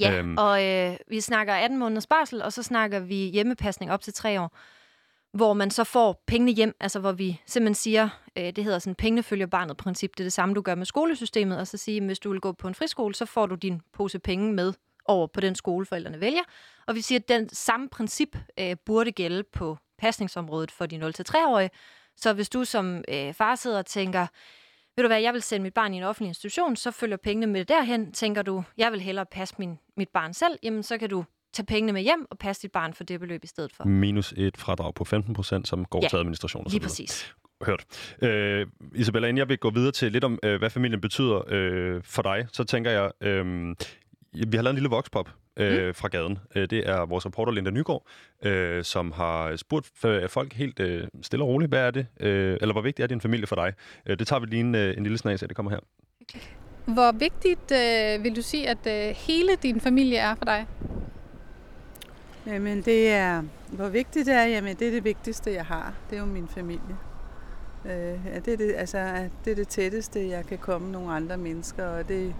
[0.00, 0.38] Ja, øhm.
[0.38, 4.40] og øh, vi snakker 18 måneders barsel, og så snakker vi hjemmepasning op til tre
[4.40, 4.56] år,
[5.32, 8.94] hvor man så får pengene hjem, altså hvor vi simpelthen siger, øh, det hedder sådan
[8.94, 12.04] pengene følger barnet princip, det er det samme, du gør med skolesystemet, og så sige,
[12.04, 14.72] hvis du vil gå på en friskole, så får du din pose penge med
[15.10, 16.42] over på den skole, forældrene vælger.
[16.86, 21.70] Og vi siger, at den samme princip øh, burde gælde på pasningsområdet for de 0-3-årige.
[22.16, 24.26] Så hvis du som øh, far sidder og tænker,
[24.96, 27.46] ved du hvad, jeg vil sende mit barn i en offentlig institution, så følger pengene
[27.46, 28.12] med derhen.
[28.12, 31.66] Tænker du, jeg vil hellere passe min, mit barn selv, jamen så kan du tage
[31.66, 33.84] pengene med hjem og passe dit barn for det beløb i stedet for.
[33.84, 36.64] Minus et fradrag på 15 procent, som går ja, til administration.
[36.64, 37.34] Og lige præcis.
[37.66, 37.84] Hørt.
[38.22, 42.02] Øh, Isabella, inden jeg vil gå videre til lidt om, øh, hvad familien betyder øh,
[42.04, 43.74] for dig, så tænker jeg, øh,
[44.32, 45.94] vi har lavet en lille voxpop øh, mm.
[45.94, 46.38] fra gaden.
[46.54, 48.06] Øh, det er vores reporter Linda Nygaard,
[48.42, 49.90] øh, som har spurgt
[50.28, 53.20] folk helt øh, stille og roligt, hvad er det, øh, eller hvor vigtigt er din
[53.20, 53.72] familie for dig?
[54.06, 55.80] Øh, det tager vi lige en, øh, en lille snas af, det kommer her.
[56.84, 60.66] Hvor vigtigt øh, vil du sige, at øh, hele din familie er for dig?
[62.46, 65.94] Jamen det er, hvor vigtigt det er, jamen det er det vigtigste, jeg har.
[66.10, 66.96] Det er jo min familie.
[67.84, 71.36] Øh, ja, det, er det, altså, det er det tætteste, jeg kan komme nogle andre
[71.36, 72.34] mennesker, og det,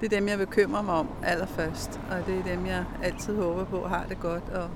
[0.00, 3.64] det er dem, jeg bekymrer mig om allerførst, og det er dem, jeg altid håber
[3.64, 4.48] på har det godt.
[4.48, 4.70] Og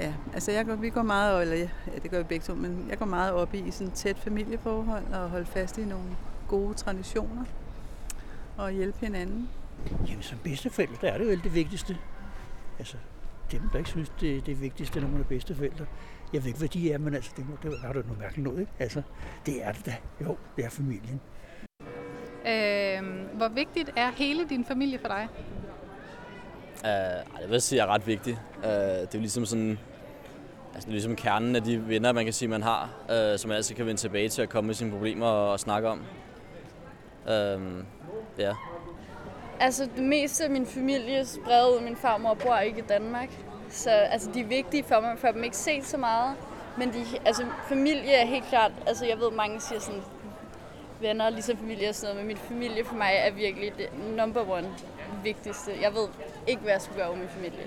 [0.00, 1.68] ja, altså jeg går, vi går meget, eller ja,
[2.02, 5.30] det gør vi begge to, men jeg går meget op i sådan tæt familieforhold og
[5.30, 6.16] holde fast i nogle
[6.48, 7.44] gode traditioner
[8.56, 9.48] og hjælpe hinanden.
[10.08, 11.96] Jamen som bedsteforældre, der er det jo det vigtigste.
[12.78, 12.96] Altså,
[13.52, 15.86] dem, der ikke synes, det er det vigtigste, når man er bedsteforældre.
[16.32, 18.44] Jeg ved ikke, hvad de er, men altså, det, må, det har du noget mærkeligt
[18.44, 18.72] noget, ikke?
[18.78, 19.02] Altså,
[19.46, 19.96] det er det da.
[20.20, 21.20] Jo, det er familien.
[22.46, 25.28] Øh, hvor vigtigt er hele din familie for dig?
[26.84, 28.38] Uh, det vil jeg sige er ret vigtigt.
[28.58, 29.78] Uh, det er ligesom sådan,
[30.74, 33.74] altså ligesom kernen af de venner, man kan sige, man har, uh, som man altid
[33.74, 36.02] kan vende tilbage til at komme med sine problemer og, og snakke om.
[37.24, 37.32] Uh,
[38.38, 38.54] ja.
[39.60, 41.84] Altså det meste af min familie spredt ud.
[41.84, 43.28] Min farmor bor ikke i Danmark.
[43.70, 46.36] Så altså, de er vigtige for mig, for dem ikke set så meget.
[46.78, 50.02] Men de, altså, familie er helt klart, altså jeg ved, mange siger sådan,
[51.00, 54.50] venner, ligesom familie og sådan noget, men min familie for mig er virkelig det number
[54.50, 54.68] one
[55.24, 55.70] vigtigste.
[55.82, 56.08] Jeg ved
[56.46, 57.66] ikke, hvad jeg skulle gøre med min familie.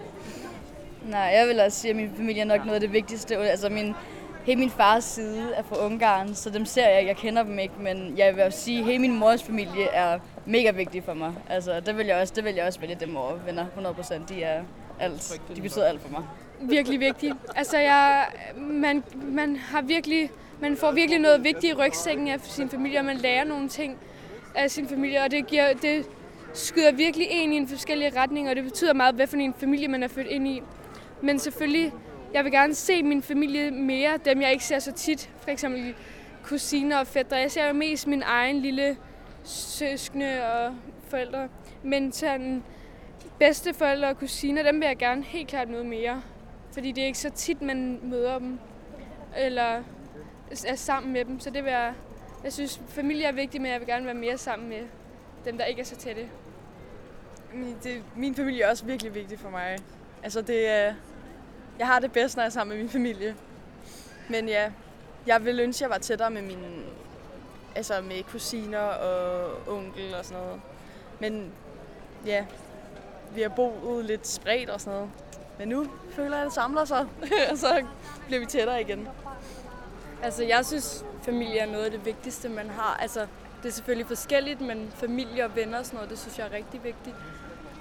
[1.05, 3.37] Nej, jeg vil også sige, at min familie er nok noget af det vigtigste.
[3.37, 3.95] Altså min,
[4.43, 7.73] hele min fars side er fra Ungarn, så dem ser jeg, jeg kender dem ikke,
[7.79, 11.33] men jeg vil også sige, at hele min mors familie er mega vigtig for mig.
[11.49, 14.27] Altså, det vil jeg også, det vil jeg også vælge dem over venner, 100%.
[14.29, 14.63] De er
[14.99, 15.41] alt.
[15.55, 16.23] De betyder alt for mig.
[16.61, 17.35] Virkelig vigtigt.
[17.55, 20.29] Altså, jeg, man, man har virkelig
[20.61, 23.97] man får virkelig noget vigtigt i rygsækken af sin familie, og man lærer nogle ting
[24.55, 26.09] af sin familie, og det, giver, det
[26.53, 29.87] skyder virkelig en i en forskellige retning, og det betyder meget, hvad for en familie
[29.87, 30.61] man er født ind i.
[31.21, 31.93] Men selvfølgelig,
[32.33, 35.95] jeg vil gerne se min familie mere, dem jeg ikke ser så tit, for eksempel
[36.43, 37.35] kusiner og fædre.
[37.35, 38.97] Jeg ser jo mest min egen lille
[39.43, 40.75] søskende og
[41.09, 41.47] forældre.
[41.83, 42.63] Men sådan
[43.39, 46.21] bedste forældre og kusiner, dem vil jeg gerne helt klart møde mere.
[46.73, 48.59] Fordi det er ikke så tit, man møder dem,
[49.37, 49.83] eller
[50.67, 51.39] er sammen med dem.
[51.39, 51.93] Så det vil jeg,
[52.43, 54.81] jeg synes, familie er vigtigt, men jeg vil gerne være mere sammen med
[55.45, 56.29] dem, der ikke er så tætte.
[57.53, 59.77] Min, det, min familie er også virkelig vigtig for mig.
[60.23, 60.93] Altså det
[61.79, 63.35] jeg har det bedst, når jeg er sammen med min familie.
[64.29, 64.71] Men ja,
[65.27, 66.67] jeg vil ønske, at jeg var tættere med mine,
[67.75, 70.61] altså med kusiner og onkel og sådan noget.
[71.19, 71.51] Men
[72.25, 72.45] ja,
[73.35, 75.11] vi har boet lidt spredt og sådan noget.
[75.59, 77.07] Men nu føler jeg, at det samler sig,
[77.51, 77.85] og så
[78.27, 79.07] bliver vi tættere igen.
[80.23, 82.97] Altså, jeg synes, familie er noget af det vigtigste, man har.
[83.01, 83.19] Altså,
[83.63, 86.51] det er selvfølgelig forskelligt, men familie og venner og sådan noget, det synes jeg er
[86.51, 87.15] rigtig vigtigt.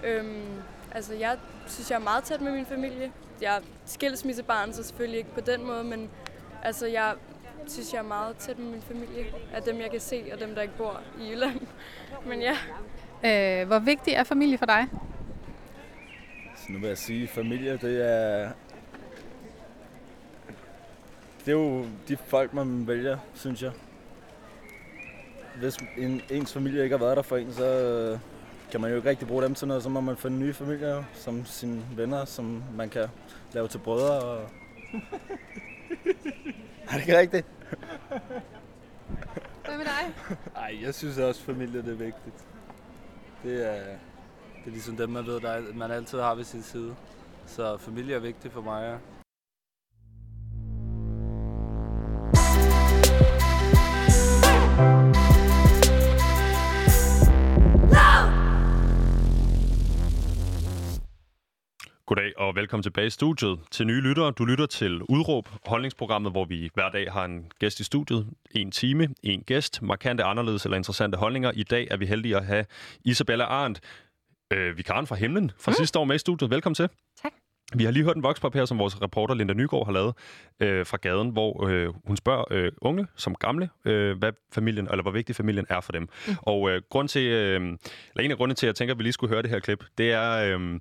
[0.04, 3.12] Øhm, altså, jeg synes, jeg er meget tæt med min familie.
[3.40, 6.10] Jeg er skilsmissebarn, så selvfølgelig ikke på den måde, men
[6.62, 7.14] altså, jeg
[7.66, 9.26] synes, jeg er meget tæt med min familie.
[9.54, 11.60] Af dem, jeg kan se, og dem, der ikke bor i Jylland.
[12.28, 12.56] men ja.
[13.24, 14.86] Øh, hvor vigtig er familie for dig?
[16.56, 18.50] Så nu vil jeg sige, familie, det er...
[21.48, 23.72] Det er jo de folk, man vælger, synes jeg.
[25.58, 28.18] Hvis en, ens familie ikke har været der for en, så øh,
[28.70, 29.82] kan man jo ikke rigtig bruge dem til noget.
[29.82, 33.08] Så må man finde nye familier, som sine venner, som man kan
[33.52, 34.22] lave til brødre.
[34.22, 34.40] Og...
[36.88, 37.46] er det ikke rigtigt?
[39.64, 40.36] Hvad med dig?
[40.54, 42.44] Nej, jeg synes også, familie det er vigtigt.
[43.42, 43.82] Det er,
[44.54, 46.94] det er ligesom dem, man ved, der, man altid har ved sin side.
[47.46, 48.98] Så familie er vigtigt for mig,
[62.18, 63.58] Goddag og velkommen tilbage i studiet.
[63.70, 67.80] Til nye lyttere, du lytter til Udråb, holdningsprogrammet, hvor vi hver dag har en gæst
[67.80, 68.26] i studiet.
[68.50, 71.52] En time, en gæst, markante anderledes eller interessante holdninger.
[71.54, 72.64] I dag er vi heldige at have
[73.04, 73.80] Isabella Arndt,
[74.52, 75.74] øh, vikaren fra Himlen fra mm.
[75.74, 76.50] sidste år med i studiet.
[76.50, 76.88] Velkommen til.
[77.22, 77.32] Tak.
[77.74, 80.14] Vi har lige hørt en voxpop her, som vores reporter Linda Nygaard har lavet
[80.60, 85.02] øh, fra gaden, hvor øh, hun spørger øh, unge som gamle, øh, hvad familien, eller
[85.02, 86.02] hvor vigtig familien er for dem.
[86.02, 86.34] Mm.
[86.42, 87.78] Og øh, grund til, øh, eller
[88.20, 89.84] en af grundene til, at jeg tænker, at vi lige skulle høre det her klip,
[89.98, 90.58] det er...
[90.58, 90.80] Øh,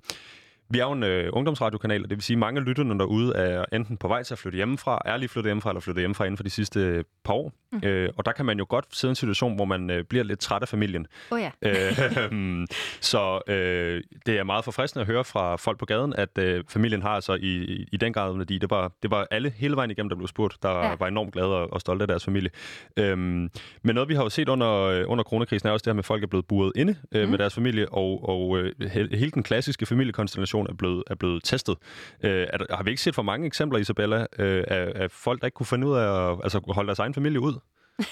[0.70, 3.34] vi er jo en øh, ungdomsradiokanal, og det vil sige, at mange af lytterne derude
[3.34, 6.24] er enten på vej til at flytte hjemmefra, er lige flyttet hjemmefra, eller flyttet hjemmefra
[6.24, 7.52] inden for de sidste øh, par år.
[7.72, 7.80] Mm.
[7.82, 10.24] Øh, og der kan man jo godt sidde i en situation, hvor man øh, bliver
[10.24, 11.06] lidt træt af familien.
[11.30, 11.50] Oh ja.
[11.62, 12.66] øh,
[13.12, 17.02] så øh, det er meget forfriskende at høre fra folk på gaden, at øh, familien
[17.02, 18.58] har altså i, i, i den grad værdi.
[18.58, 20.96] Det var, det var alle hele vejen igennem, der blev spurgt, der ja.
[20.98, 22.50] var enormt glade og, og stolte af deres familie.
[22.96, 23.50] Øh, men
[23.82, 26.06] noget, vi har jo set under, øh, under coronakrisen, er også det her med, at
[26.06, 27.30] folk er blevet buret inde øh, mm.
[27.30, 31.76] med deres familie, og, og øh, hele den klassiske familiekonstellation er blevet, er blevet testet.
[32.22, 35.40] Øh, er der, har vi ikke set for mange eksempler, Isabella, øh, af, af folk,
[35.40, 37.54] der ikke kunne finde ud af at altså, holde deres egen familie ud?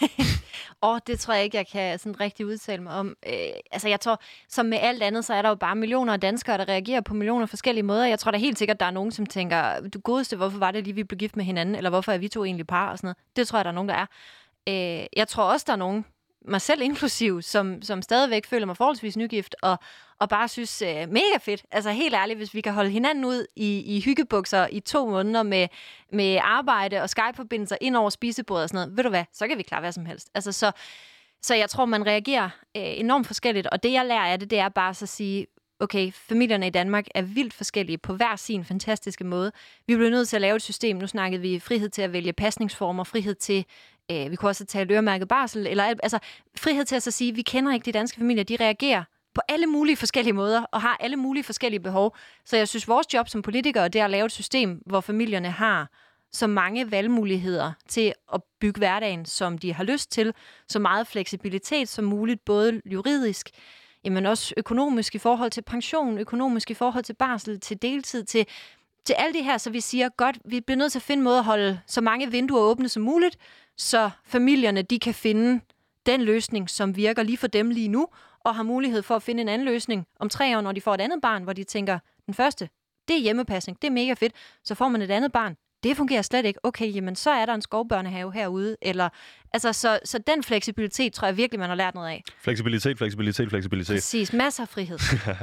[0.82, 3.16] Åh, oh, det tror jeg ikke, jeg kan sådan rigtig udtale mig om.
[3.26, 3.32] Øh,
[3.72, 6.58] altså, jeg tror, som med alt andet, så er der jo bare millioner af danskere,
[6.58, 8.06] der reagerer på millioner forskellige måder.
[8.06, 10.84] Jeg tror da helt sikkert, der er nogen, som tænker, du godeste, hvorfor var det
[10.84, 11.74] lige, vi blev gift med hinanden?
[11.74, 12.90] Eller hvorfor er vi to egentlig par?
[12.90, 13.16] Og sådan noget.
[13.36, 14.06] Det tror jeg, der er nogen, der er.
[14.68, 16.04] Øh, jeg tror også, der er nogen,
[16.46, 19.78] mig selv inklusiv, som, som stadigvæk føler mig forholdsvis nygift, og,
[20.18, 21.64] og bare synes, øh, mega fedt.
[21.70, 25.42] Altså helt ærligt, hvis vi kan holde hinanden ud i, i hyggebukser i to måneder
[25.42, 25.68] med,
[26.12, 29.58] med arbejde og Skype-forbindelser ind over spisebordet og sådan noget, ved du hvad, så kan
[29.58, 30.30] vi klare hvad som helst.
[30.34, 30.72] Altså så,
[31.42, 34.58] så jeg tror, man reagerer øh, enormt forskelligt, og det jeg lærer af det, det
[34.58, 35.46] er bare så at sige,
[35.80, 39.52] okay, familierne i Danmark er vildt forskellige på hver sin fantastiske måde.
[39.86, 40.96] Vi bliver nødt til at lave et system.
[40.96, 43.64] Nu snakkede vi frihed til at vælge pasningsformer, frihed til
[44.10, 46.18] Øh, vi kunne også tale øremærket barsel, eller altså
[46.58, 49.66] frihed til at så sige, vi kender ikke de danske familier, de reagerer på alle
[49.66, 52.16] mulige forskellige måder, og har alle mulige forskellige behov.
[52.44, 55.50] Så jeg synes, vores job som politikere, det er at lave et system, hvor familierne
[55.50, 55.90] har
[56.32, 60.34] så mange valgmuligheder til at bygge hverdagen, som de har lyst til,
[60.68, 63.50] så meget fleksibilitet som muligt, både juridisk,
[64.04, 68.46] men også økonomisk i forhold til pension, økonomisk i forhold til barsel, til deltid, til,
[69.04, 71.24] til alle det her, så vi siger, godt, vi bliver nødt til at finde en
[71.24, 73.36] måde at holde så mange vinduer åbne som muligt,
[73.78, 75.60] så familierne de kan finde
[76.06, 78.08] den løsning, som virker lige for dem lige nu,
[78.40, 80.94] og har mulighed for at finde en anden løsning om tre år, når de får
[80.94, 82.68] et andet barn, hvor de tænker, den første,
[83.08, 84.32] det er hjemmepasning, det er mega fedt.
[84.64, 86.60] Så får man et andet barn, det fungerer slet ikke.
[86.62, 88.76] Okay, jamen så er der en skovbørnehave herude.
[88.82, 89.08] Eller,
[89.52, 92.24] altså, så, så den fleksibilitet tror jeg virkelig, man har lært noget af.
[92.38, 93.96] Fleksibilitet, fleksibilitet, fleksibilitet.
[93.96, 94.98] Præcis, masser af frihed.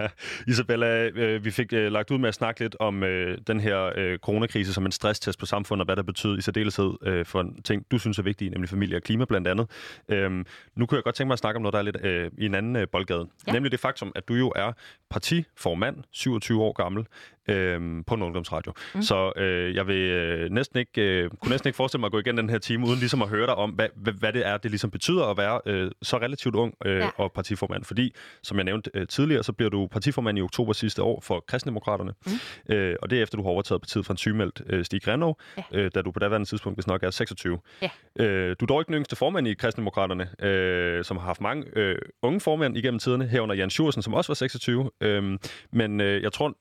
[0.52, 3.92] Isabella, øh, vi fik øh, lagt ud med at snakke lidt om øh, den her
[3.96, 7.46] øh, coronakrise som en stresstest på samfundet, og hvad der betyder i særdeleshed øh, for
[7.63, 9.70] ting, du synes er vigtige, nemlig familie og klima blandt andet.
[10.10, 12.32] Øhm, nu kunne jeg godt tænke mig at snakke om noget, der er lidt øh,
[12.38, 13.28] i en anden øh, boldgade.
[13.48, 13.52] Ja.
[13.52, 14.72] Nemlig det faktum, at du jo er
[15.10, 17.06] partiformand, 27 år gammel,
[17.48, 18.74] øh, på en ungdomsradio.
[18.96, 19.02] Mm.
[19.02, 22.20] Så øh, jeg vil øh, næsten ikke, øh, kunne næsten ikke forestille mig at gå
[22.20, 24.58] igen den her time, uden ligesom at høre dig om, hvad, hvad, hvad det er,
[24.58, 27.10] det ligesom betyder at være øh, så relativt ung øh, ja.
[27.17, 27.84] og partiformand.
[27.84, 31.43] Fordi, som jeg nævnte øh, tidligere, så bliver du partiformand i oktober sidste år for
[31.47, 32.13] Kristendemokraterne.
[32.25, 32.75] Mm.
[32.75, 35.39] Øh, og det er efter, du har overtaget partiet fra en sygemeldt øh, Stig Grenov,
[35.58, 35.63] ja.
[35.71, 37.60] øh, da du på daværende tidspunkt, hvis nok er 26.
[37.82, 37.89] Ja.
[38.19, 41.65] Øh, du er dog ikke den yngste formand i Kristendemokraterne, øh, som har haft mange
[41.75, 44.89] øh, unge formænd igennem tiderne, herunder Jan Sjursen, som også var 26.
[45.01, 45.39] Øh,
[45.71, 46.58] men øh, jeg tror,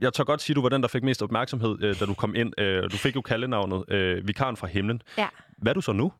[0.00, 2.34] jeg tør godt sige, du var den, der fik mest opmærksomhed, øh, da du kom
[2.34, 2.60] ind.
[2.60, 5.02] Øh, du fik jo kaldenavnet øh, Vikaren fra himlen.
[5.18, 5.28] Ja.
[5.62, 6.12] Hvad er du så nu?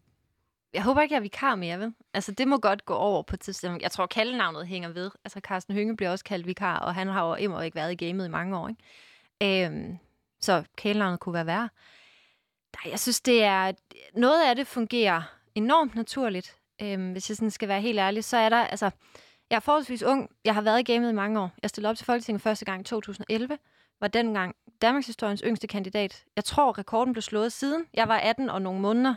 [0.74, 1.94] Jeg håber ikke, jeg er vikar mere, vel?
[2.14, 3.83] Altså, det må godt gå over på tidspunkt.
[3.83, 5.11] Jeg tror, kaldenavnet hænger ved.
[5.24, 8.05] Altså, Carsten Hynge bliver også kaldt vikar, og han har jo immer ikke været i
[8.07, 9.66] gamet i mange år, ikke?
[9.66, 9.98] Øhm,
[10.40, 11.68] så kælenavnet kunne være værre.
[12.76, 13.72] Nej, jeg synes, det er...
[14.14, 15.22] Noget af det fungerer
[15.55, 16.57] enormt naturligt.
[16.83, 18.64] Øhm, hvis jeg sådan skal være helt ærlig, så er der...
[18.64, 18.90] Altså,
[19.50, 20.31] jeg er forholdsvis ung.
[20.44, 21.50] Jeg har været i gamet i mange år.
[21.62, 23.59] Jeg stillede op til Folketinget første gang i 2011.
[24.00, 26.24] Var dengang Danmarks historiens yngste kandidat.
[26.37, 27.85] Jeg tror, rekorden blev slået siden.
[27.94, 29.14] Jeg var 18 og nogle måneder.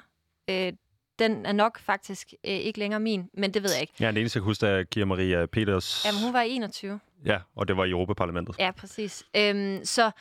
[0.49, 0.73] Øh,
[1.19, 3.93] den er nok faktisk øh, ikke længere min, men det ved jeg ikke.
[3.99, 6.05] Ja, den eneste, jeg kan huske, er Kira Maria Peters...
[6.05, 6.99] Jamen, hun var 21.
[7.25, 8.55] Ja, og det var i Europaparlamentet.
[8.59, 9.23] Ja, præcis.
[9.37, 10.11] Øhm, så,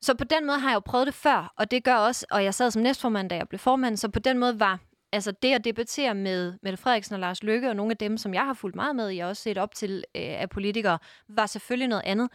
[0.00, 2.44] så på den måde har jeg jo prøvet det før, og det gør også, og
[2.44, 4.78] jeg sad som næstformand, da jeg blev formand, så på den måde var
[5.12, 8.34] altså det at debattere med Mette Frederiksen og Lars Løkke, og nogle af dem, som
[8.34, 10.98] jeg har fulgt meget med, jeg har også set op til øh, af politikere,
[11.28, 12.28] var selvfølgelig noget andet.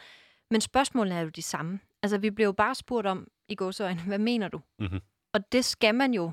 [0.51, 1.79] Men spørgsmålene er jo de samme.
[2.03, 4.61] Altså, vi blev jo bare spurgt om i gåsøjne, hvad mener du?
[4.79, 4.99] Mm-hmm.
[5.33, 6.31] Og det skal man jo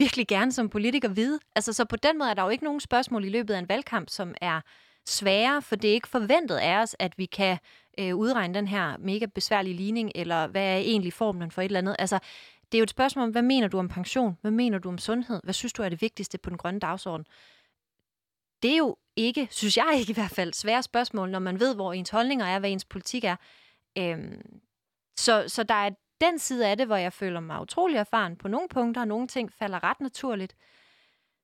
[0.00, 1.38] virkelig gerne som politiker vide.
[1.56, 3.68] Altså, så på den måde er der jo ikke nogen spørgsmål i løbet af en
[3.68, 4.60] valgkamp, som er
[5.06, 7.58] svære, for det er ikke forventet af os, at vi kan
[7.98, 11.78] øh, udregne den her mega besværlige ligning, eller hvad er egentlig formlen for et eller
[11.78, 11.96] andet.
[11.98, 12.18] Altså,
[12.72, 14.38] det er jo et spørgsmål om, hvad mener du om pension?
[14.40, 15.40] Hvad mener du om sundhed?
[15.44, 17.26] Hvad synes du er det vigtigste på den grønne dagsorden?
[18.62, 21.74] Det er jo ikke, synes jeg ikke i hvert fald, svære spørgsmål, når man ved,
[21.74, 23.36] hvor ens holdninger er, hvad ens politik er.
[23.98, 24.60] Øhm,
[25.16, 28.48] så, så der er den side af det, hvor jeg føler mig utrolig erfaren på
[28.48, 30.56] nogle punkter, og nogle ting falder ret naturligt.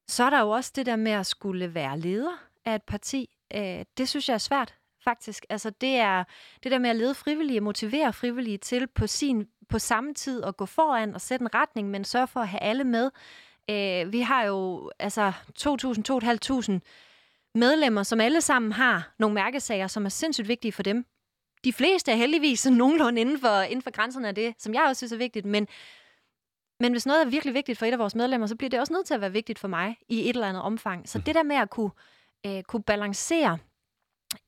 [0.09, 3.31] Så er der jo også det der med at skulle være leder af et parti.
[3.55, 5.47] Øh, det synes jeg er svært, faktisk.
[5.51, 6.25] Altså det er
[6.63, 10.57] det der med at lede frivillige, motivere frivillige til på, sin, på samme tid at
[10.57, 13.11] gå foran og sætte en retning, men sørge for at have alle med.
[13.71, 16.81] Øh, vi har jo altså 2.000-2.500
[17.55, 21.07] medlemmer, som alle sammen har nogle mærkesager, som er sindssygt vigtige for dem
[21.65, 24.83] de fleste er heldigvis sådan nogenlunde inden for, inden for grænserne af det, som jeg
[24.89, 25.47] også synes er vigtigt.
[25.47, 25.69] Men,
[26.81, 28.93] men hvis noget er virkelig vigtigt for et af vores medlemmer, så bliver det også
[28.93, 31.09] nødt til at være vigtigt for mig i et eller andet omfang.
[31.09, 31.91] Så det der med at kunne,
[32.47, 33.59] øh, kunne balancere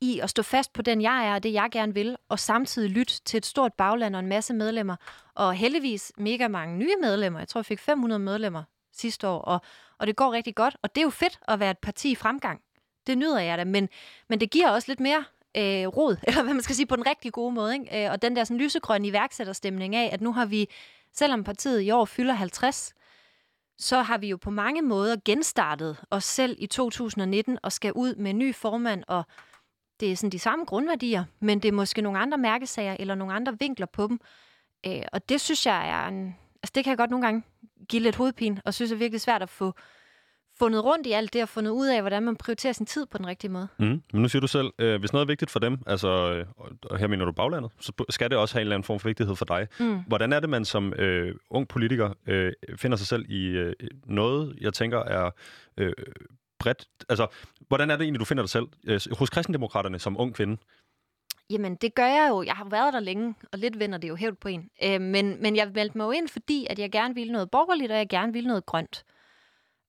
[0.00, 2.90] i at stå fast på den, jeg er, og det, jeg gerne vil, og samtidig
[2.90, 4.96] lytte til et stort bagland og en masse medlemmer,
[5.34, 7.38] og heldigvis mega mange nye medlemmer.
[7.38, 9.60] Jeg tror, jeg fik 500 medlemmer sidste år, og,
[9.98, 10.76] og det går rigtig godt.
[10.82, 12.60] Og det er jo fedt at være et parti i fremgang.
[13.06, 13.88] Det nyder jeg da, men,
[14.28, 15.24] men det giver også lidt mere
[15.56, 17.74] øh, rod, eller hvad man skal sige, på den rigtig gode måde.
[17.74, 18.04] Ikke?
[18.04, 20.68] Øh, og den der sådan lysegrønne iværksætterstemning af, at nu har vi,
[21.12, 22.94] selvom partiet i år fylder 50,
[23.78, 28.14] så har vi jo på mange måder genstartet os selv i 2019 og skal ud
[28.14, 29.24] med en ny formand, og
[30.00, 33.34] det er sådan de samme grundværdier, men det er måske nogle andre mærkesager eller nogle
[33.34, 34.20] andre vinkler på dem.
[34.86, 36.36] Øh, og det synes jeg er en...
[36.62, 37.42] Altså det kan jeg godt nogle gange
[37.88, 39.74] give lidt hovedpine, og synes er virkelig svært at få,
[40.58, 43.18] fundet rundt i alt det og fundet ud af, hvordan man prioriterer sin tid på
[43.18, 43.68] den rigtige måde.
[43.78, 44.02] Mm.
[44.12, 46.46] Men nu siger du selv, øh, hvis noget er vigtigt for dem, altså, øh,
[46.82, 49.08] og her mener du baglandet, så skal det også have en eller anden form for
[49.08, 49.68] vigtighed for dig.
[49.80, 50.00] Mm.
[50.06, 53.74] Hvordan er det, man som øh, ung politiker øh, finder sig selv i øh,
[54.06, 55.30] noget, jeg tænker er
[55.76, 55.92] øh,
[56.58, 56.84] bredt...
[57.08, 57.26] Altså,
[57.68, 60.56] hvordan er det egentlig, du finder dig selv øh, hos kristendemokraterne som ung kvinde?
[61.50, 62.42] Jamen, det gør jeg jo.
[62.42, 64.70] Jeg har været der længe, og lidt vender det jo hævd på en.
[64.84, 67.92] Øh, men, men jeg meldte mig jo ind, fordi at jeg gerne ville noget borgerligt,
[67.92, 69.04] og jeg gerne ville noget grønt.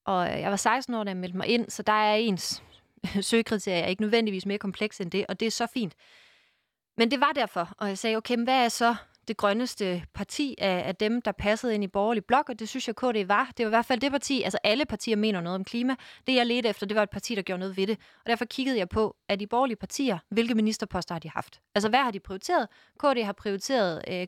[0.10, 2.64] Og jeg var 16 år, da jeg meldte mig ind, så der er ens
[3.22, 5.94] søgekriterier ikke nødvendigvis mere kompleks end det, og det er så fint.
[6.98, 8.96] Men det var derfor, og jeg sagde, okay, men hvad er så
[9.28, 12.88] det grønneste parti af, af dem, der passede ind i borgerlig blok, og det synes
[12.88, 13.52] jeg, KD var.
[13.58, 15.96] Det var i hvert fald det parti, altså alle partier mener noget om klima.
[16.28, 17.98] Det jeg ledte efter, det var et parti, der gjorde noget ved det.
[18.24, 21.62] Og derfor kiggede jeg på, at de borgerlige partier, hvilke ministerposter har de haft?
[21.76, 22.68] Altså hvad har de prioriteret?
[23.00, 24.28] KD har prioriteret øh, øh,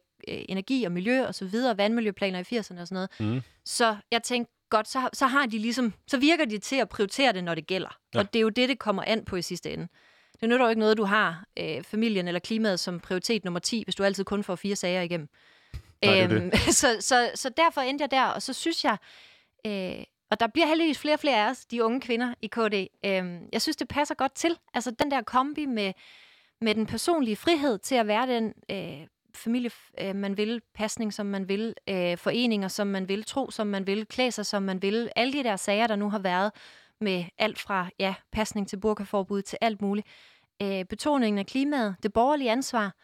[0.50, 3.10] energi og miljø og så videre, vandmiljøplaner i 80'erne og sådan noget.
[3.20, 3.42] Mm.
[3.66, 7.34] Så jeg tænkte, godt, så, så har de ligesom, så virker de til at prioritere
[7.34, 7.98] det, når det gælder.
[8.14, 8.20] Ja.
[8.20, 9.88] Og det er jo det, det kommer an på i sidste ende.
[10.42, 13.84] Det nytter jo ikke noget, du har øh, familien eller klimaet som prioritet nummer 10,
[13.84, 15.30] hvis du altid kun får fire sager igennem.
[16.06, 16.60] Nej, det øhm, det.
[16.82, 18.98] Så, så, så derfor endte jeg der, og så synes jeg,
[19.66, 22.88] øh, og der bliver heldigvis flere og flere af os, de unge kvinder i KD.
[23.06, 24.58] Øh, jeg synes, det passer godt til.
[24.74, 25.94] Altså den der kombi med,
[26.62, 31.26] med den personlige frihed til at være den øh, familie, øh, man vil, pasning, som
[31.26, 34.82] man vil, øh, foreninger, som man vil, tro, som man vil, klæde sig, som man
[34.82, 35.10] vil.
[35.16, 36.52] Alle de der sager, der nu har været
[37.02, 40.08] med alt fra ja, pasning til burkaforbud til alt muligt.
[40.62, 42.96] Øh, betoningen af klimaet, det borgerlige ansvar,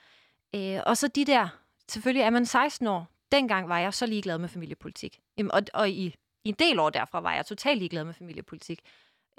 [0.56, 1.48] øh, og så de der,
[1.90, 5.20] selvfølgelig er man 16 år, dengang var jeg så ligeglad med familiepolitik.
[5.50, 8.82] Og, og i, i en del år derfra var jeg totalt ligeglad med familiepolitik.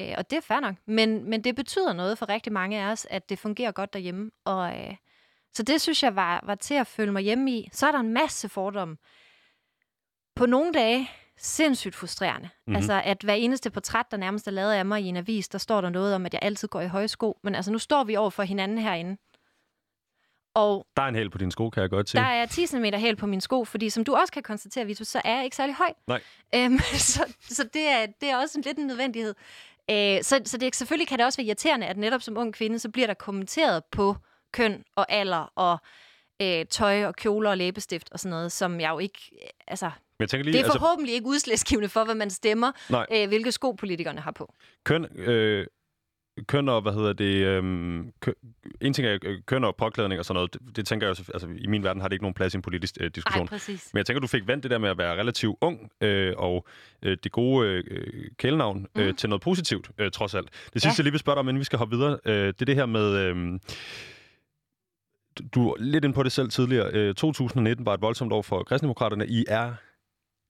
[0.01, 0.75] Øh, og det er fair nok.
[0.87, 4.31] Men, men det betyder noget for rigtig mange af os, at det fungerer godt derhjemme.
[4.45, 4.95] Og, øh,
[5.55, 7.69] så det synes jeg var, var til at føle mig hjemme i.
[7.73, 8.97] Så er der en masse fordomme.
[10.37, 12.49] På nogle dage, sindssygt frustrerende.
[12.49, 12.53] Mhm.
[12.67, 12.77] Mm-hmm.
[12.77, 15.59] Altså, at hver eneste portræt, der nærmest er lavet af mig i en avis, der
[15.59, 17.39] står der noget om, at jeg altid går i høje sko.
[17.43, 19.17] Men altså, nu står vi over for hinanden herinde.
[20.55, 22.19] Og Der er en hel på din sko, kan jeg godt se.
[22.19, 25.09] der er 10 cm hæl på min sko, fordi som du også kan konstatere, Vitus,
[25.09, 25.93] så er jeg ikke særlig høj.
[26.07, 26.21] Nej.
[26.55, 26.79] Øhm,
[27.13, 29.35] så så det, er, det er også en lidt en nødvendighed.
[29.91, 32.79] Øh, så så det, selvfølgelig kan det også være irriterende, at netop som ung kvinde,
[32.79, 34.17] så bliver der kommenteret på
[34.53, 35.79] køn og alder og
[36.43, 39.19] øh, tøj og kjoler og læbestift og sådan noget, som jeg jo ikke...
[39.33, 39.91] Øh, altså,
[40.21, 43.07] jeg tænker lige, det er altså- forhåbentlig ikke udslagsgivende for, hvad man stemmer, Nej.
[43.13, 44.55] øh, hvilke sko politikerne har på.
[44.85, 45.67] Køn, øh,
[46.49, 48.33] køn og, hvad hedder det, øhm, kø,
[48.81, 51.25] en ting er øh, køn og påklædning og sådan noget, det, det tænker jeg også,
[51.35, 53.43] altså i min verden har det ikke nogen plads i en politisk øh, diskussion.
[53.45, 53.91] Nej, præcis.
[53.93, 56.67] Men jeg tænker, du fik vendt det der med at være relativt ung, øh, og
[57.03, 57.85] øh, det gode øh,
[58.39, 59.17] kælenavn øh, Mm.
[59.17, 60.49] til noget positivt, øh, trods alt.
[60.75, 62.61] Det sidste, jeg lige vil spørge dig om, inden vi skal hoppe videre, øh, det
[62.61, 63.17] er det her med...
[63.17, 63.59] Øh,
[65.55, 66.91] du- er lidt ind på det selv tidligere.
[66.93, 69.27] Øh, 2019 var et voldsomt år for kristendemokraterne.
[69.27, 69.73] I er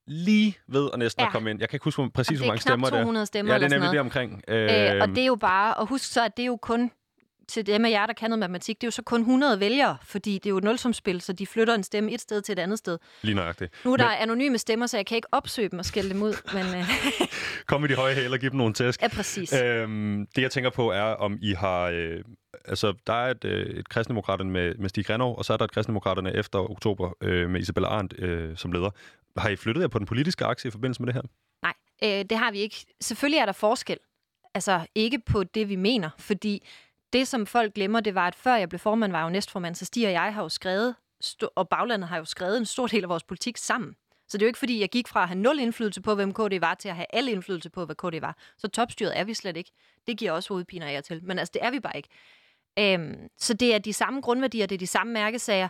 [0.07, 1.26] lige ved at næsten ja.
[1.26, 1.61] At komme ind.
[1.61, 3.01] Jeg kan ikke huske præcis, hvor mange stemmer det er.
[3.03, 4.43] 200 stemmer Ja, det er nemlig det omkring.
[4.49, 4.62] Øh,
[4.93, 6.91] Øhm, og det er jo bare, og husk så, at det er jo kun
[7.49, 9.97] til dem af jer, der kan noget matematik, det er jo så kun 100 vælgere,
[10.03, 12.59] fordi det er jo et nulsumspil, så de flytter en stemme et sted til et
[12.59, 12.99] andet sted.
[13.22, 13.72] Lige nøjagtigt.
[13.84, 16.22] Nu er der Men anonyme stemmer, så jeg kan ikke opsøge dem og skælde dem
[16.22, 16.84] ud, men øh,
[17.66, 19.03] kom med de høje hæle og give dem nogle tæsk.
[19.03, 19.53] ja, præcis.
[19.62, 21.82] Øhm, det, jeg tænker på, er, om I har...
[21.82, 22.20] Øh,
[22.69, 25.64] altså, der er et, øh, et kristendemokraterne med, med Stig Grenov, og så er der
[25.64, 28.91] et kristendemokraterne efter oktober øh, med Isabella Arndt øh, som leder.
[29.37, 31.23] Har I flyttet jer på den politiske akse i forbindelse med det her?
[31.62, 32.87] Nej, øh, det har vi ikke.
[33.01, 33.99] Selvfølgelig er der forskel.
[34.55, 36.66] Altså ikke på det, vi mener, fordi
[37.12, 39.75] det, som folk glemmer, det var, at før jeg blev formand, var jeg jo næstformand,
[39.75, 40.95] så Stig og jeg har jo skrevet,
[41.57, 43.97] og baglandet har jo skrevet en stor del af vores politik sammen.
[44.29, 46.35] Så det er jo ikke, fordi jeg gik fra at have nul indflydelse på, hvem
[46.35, 48.37] KD var, til at have al indflydelse på, hvad KD var.
[48.59, 49.71] Så topstyret er vi slet ikke.
[50.07, 51.25] Det giver også hovedpiner af jer til.
[51.25, 52.09] Men altså, det er vi bare ikke.
[52.79, 55.68] Øhm, så det er de samme grundværdier, det er de samme mærkesager.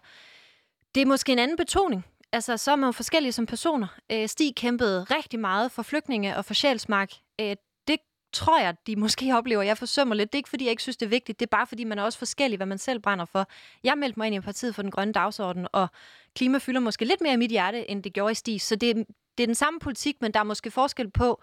[0.94, 2.04] Det er måske en anden betoning.
[2.32, 3.86] Altså, så er man jo forskellige som personer.
[4.12, 7.12] Øh, Stig kæmpede rigtig meget for flygtninge og for sjælsmark.
[7.40, 7.56] Øh,
[7.88, 7.98] det
[8.32, 10.32] tror jeg, de måske oplever, jeg forsømmer lidt.
[10.32, 11.40] Det er ikke, fordi jeg ikke synes, det er vigtigt.
[11.40, 13.46] Det er bare, fordi man er også forskellig, hvad man selv brænder for.
[13.84, 15.88] Jeg meldte mig ind i partiet for den grønne dagsorden, og
[16.36, 18.60] klima fylder måske lidt mere i mit hjerte, end det gjorde i Stig.
[18.60, 18.96] Så det,
[19.38, 21.42] det er den samme politik, men der er måske forskel på,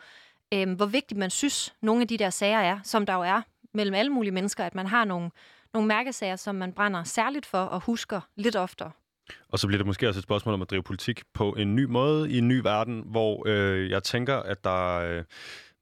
[0.53, 3.41] øh, hvor vigtigt man synes, nogle af de der sager er, som der jo er
[3.74, 5.32] mellem alle mulige mennesker, at man har nogle,
[5.76, 8.91] nogle mærkesager, som man brænder særligt for og husker lidt oftere.
[9.49, 11.84] Og så bliver det måske også et spørgsmål om at drive politik på en ny
[11.84, 14.95] måde i en ny verden, hvor øh, jeg tænker, at der...
[14.95, 15.23] Øh,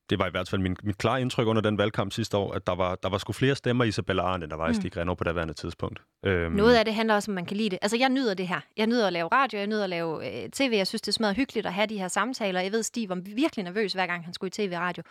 [0.10, 2.68] det var i hvert fald min, mit klare indtryk under den valgkamp sidste år, at
[2.68, 4.74] der var, der var sgu flere stemmer i Isabella end der var i Mm.
[4.74, 6.02] Stig Grenov på daværende tidspunkt.
[6.26, 7.80] Øhm, Noget af det handler også om, at man kan lide det.
[7.82, 8.60] Altså, jeg nyder det her.
[8.78, 10.72] Jeg nyder at lave radio, jeg nyder at lave øh, tv.
[10.74, 12.62] Jeg synes, det er smadret hyggeligt at have de her samtaler.
[12.62, 15.04] Jeg ved, Stig var virkelig nervøs, hver gang han skulle i tv og radio.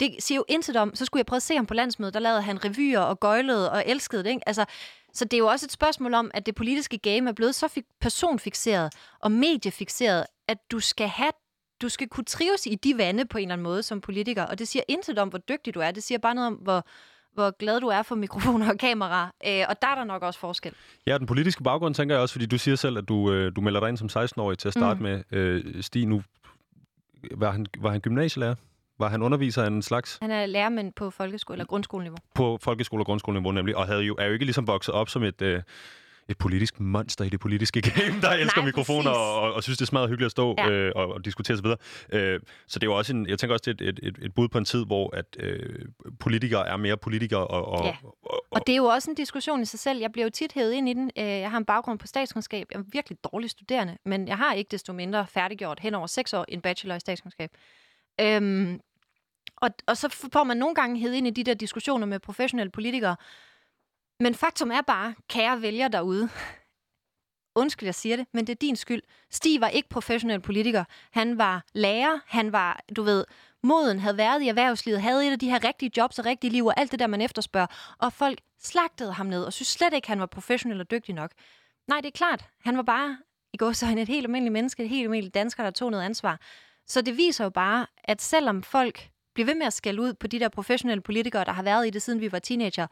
[0.00, 2.20] Det siger jo intet om, så skulle jeg prøve at se ham på landsmødet, der
[2.20, 4.30] lavede han revyer og gøjlede og elskede det.
[4.30, 4.48] Ikke?
[4.48, 4.64] Altså,
[5.12, 7.68] så det er jo også et spørgsmål om, at det politiske game er blevet så
[7.68, 11.30] fik- personfixeret og mediefixeret, at du skal have
[11.82, 14.58] du skal kunne trives i de vande på en eller anden måde som politiker, og
[14.58, 15.90] det siger intet om, hvor dygtig du er.
[15.90, 16.84] Det siger bare noget om, hvor,
[17.34, 20.40] hvor glad du er for mikrofoner og kamera, øh, og der er der nok også
[20.40, 20.72] forskel.
[21.06, 23.60] Ja, den politiske baggrund tænker jeg også, fordi du siger selv, at du, øh, du
[23.60, 25.02] melder dig ind som 16-årig til at starte Mm.
[25.02, 25.22] med.
[25.30, 26.22] Øh, Stig, nu
[27.30, 28.54] var han, var han gymnasielærer?
[29.00, 32.16] Var han underviser af en slags Han er lærermand på folkeskole- eller grundskoleniveau.
[32.34, 35.22] på folkeskole- og grundskoleniveau nemlig, og havde jo, er jo ikke ligesom vokset op som
[35.22, 35.62] et, øh,
[36.28, 39.78] et politisk monster i det politiske game, der elsker Nej, mikrofoner og, og, og synes,
[39.78, 40.70] det er smadret hyggeligt at stå Ja.
[40.70, 41.66] øh, og, og diskutere osv.
[42.12, 44.34] Øh, så det er jo også en, jeg tænker også, det er et, et, et
[44.34, 45.84] bud på en tid, hvor at øh,
[46.20, 47.96] politikere er mere politikere og, og, Ja.
[48.50, 49.98] Og det er jo også en diskussion i sig selv.
[50.00, 51.10] Jeg bliver jo tit hævet ind i den.
[51.18, 52.66] Øh, Jeg har en baggrund på statskundskab.
[52.72, 56.32] Jeg er virkelig dårlig studerende, men jeg har ikke desto mindre færdiggjort hen over seks
[56.32, 57.50] år en bachelor i statskundskab.
[58.20, 58.80] Øhm,
[59.60, 62.70] og, og så får man nogle gange hed ind i de der diskussioner med professionelle
[62.70, 63.16] politikere.
[64.20, 66.28] Men faktum er bare, kære vælger derude,
[67.62, 69.02] undskyld, jeg siger det, men det er din skyld.
[69.30, 70.84] Stig var ikke professionel politiker.
[71.12, 73.24] Han var lærer, han var, du ved,
[73.62, 76.66] moden, havde været i erhvervslivet, havde et af de her rigtige jobs og rigtige liv
[76.66, 77.96] og alt det der, man efterspørger.
[77.98, 81.30] Og folk slagtede ham ned og synes slet ikke, han var professionel og dygtig nok.
[81.88, 82.44] Nej, det er klart.
[82.64, 83.18] Han var bare
[83.52, 86.40] i går så et helt almindeligt menneske, et helt almindeligt dansker, der tog noget ansvar.
[86.86, 89.10] Så det viser jo bare, at selvom folk
[89.44, 91.90] bliver ved med at skælde ud på de der professionelle politikere, der har været i
[91.90, 92.86] det, siden vi var teenager,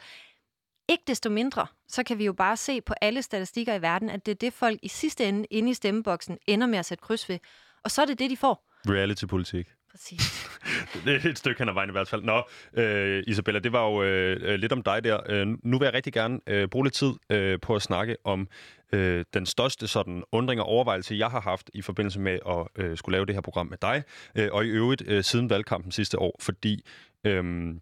[0.89, 4.27] ikke desto mindre, så kan vi jo bare se på alle statistikker i verden, at
[4.27, 7.29] det er det, folk i sidste ende inde i stemmeboksen ender med at sætte kryds
[7.29, 7.39] ved.
[7.85, 8.65] Og så er det det, de får.
[8.89, 9.67] reality-politik
[9.99, 10.49] præcis.
[11.05, 12.23] det er et stykke hen ad vejen i hvert fald.
[12.23, 12.43] Nå,
[12.83, 15.21] øh, Isabella, det var jo øh, lidt om dig der.
[15.29, 18.49] Øh, nu vil jeg rigtig gerne øh, bruge lidt tid øh, på at snakke om
[18.93, 22.97] øh, den største sådan undring og overvejelse, jeg har haft i forbindelse med at øh,
[22.97, 24.03] skulle lave det her program med dig,
[24.35, 26.87] øh, og i øvrigt øh, siden valgkampen sidste år, fordi
[27.25, 27.75] øh,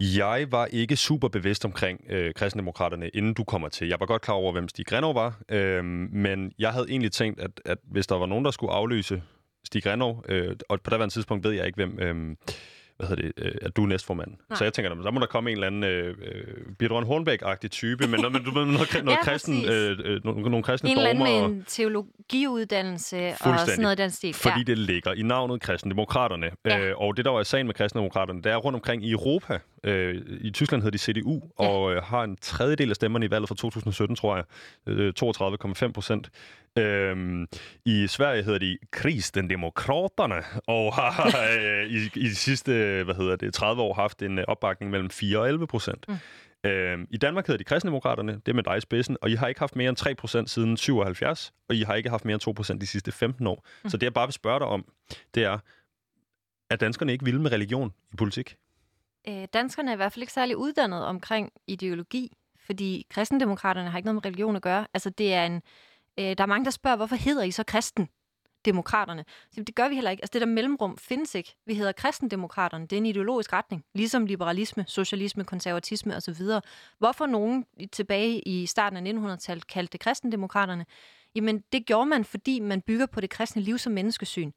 [0.00, 3.88] jeg var ikke super bevidst omkring øh, kristendemokraterne, inden du kommer til.
[3.88, 7.40] Jeg var godt klar over, hvem Stig Grenov var, øh, men jeg havde egentlig tænkt,
[7.40, 9.22] at, at hvis der var nogen, der skulle afløse
[9.64, 11.98] Stig Grenov, øh, og på daværende tidspunkt ved jeg ikke, hvem...
[11.98, 12.36] Øh,
[13.00, 14.30] hvad hedder det, øh, at du er næstformand.
[14.30, 14.56] Nej.
[14.56, 16.44] Så jeg tænker, så må der komme en eller anden øh, øh
[16.78, 20.62] Birtron Hornbæk-agtig type, men noget, du noget, noget, noget ja, kristen, øh, øh, nogle, nogle
[20.62, 21.10] kristne en dogmer.
[21.10, 24.34] En eller anden med en teologiuddannelse og sådan noget den stil.
[24.34, 24.62] Fordi ja.
[24.62, 26.50] det ligger i navnet kristendemokraterne.
[26.64, 26.78] Ja.
[26.78, 29.58] Øh, og det, der var sagen med kristendemokraterne, det er rundt omkring i Europa.
[29.84, 31.66] Øh, I Tyskland hedder de CDU, ja.
[31.66, 34.44] og øh, har en tredjedel af stemmerne i valget fra 2017, tror jeg.
[34.86, 36.30] Øh, 32,5 procent.
[36.78, 37.46] Øhm,
[37.84, 42.72] I Sverige hedder de Kristendemokraterne, og har øh, i, i de sidste
[43.04, 46.08] hvad hedder det, 30 år haft en øh, opbakning mellem 4 og 11 procent.
[46.08, 46.16] Mm.
[46.64, 49.48] Øhm, I Danmark hedder de Kristendemokraterne, det er med dig i spidsen, og I har
[49.48, 52.40] ikke haft mere end 3 procent siden 77, og I har ikke haft mere end
[52.40, 53.66] 2 procent de sidste 15 år.
[53.84, 53.90] Mm.
[53.90, 54.84] Så det, jeg bare vil spørge dig om,
[55.34, 55.58] det er,
[56.70, 58.56] er danskerne ikke vilde med religion i politik?
[59.28, 62.32] Øh, danskerne er i hvert fald ikke særlig uddannet omkring ideologi,
[62.66, 64.86] fordi kristendemokraterne har ikke noget med religion at gøre.
[64.94, 65.62] Altså, det er en
[66.18, 68.08] Øh, der er mange, der spørger, hvorfor hedder I så kristen?
[68.64, 69.24] demokraterne.
[69.52, 70.22] Så det gør vi heller ikke.
[70.22, 71.56] Altså det der mellemrum findes ikke.
[71.66, 72.86] Vi hedder kristendemokraterne.
[72.86, 73.84] Det er en ideologisk retning.
[73.94, 76.44] Ligesom liberalisme, socialisme, konservatisme osv.
[76.98, 80.86] Hvorfor nogen tilbage i starten af 1900-tallet kaldte det kristendemokraterne?
[81.34, 84.50] Jamen det gjorde man, fordi man bygger på det kristne liv som menneskesyn.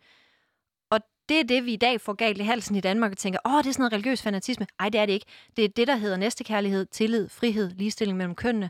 [1.29, 3.57] Det er det, vi i dag får galt i halsen i Danmark og tænker, åh,
[3.57, 4.67] det er sådan noget religiøs fanatisme.
[4.79, 5.25] Nej, det er det ikke.
[5.57, 8.69] Det er det, der hedder næstekærlighed, tillid, frihed, ligestilling mellem kønnene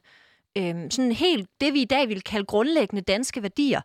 [0.58, 3.82] øh, sådan helt det, vi i dag vil kalde grundlæggende danske værdier,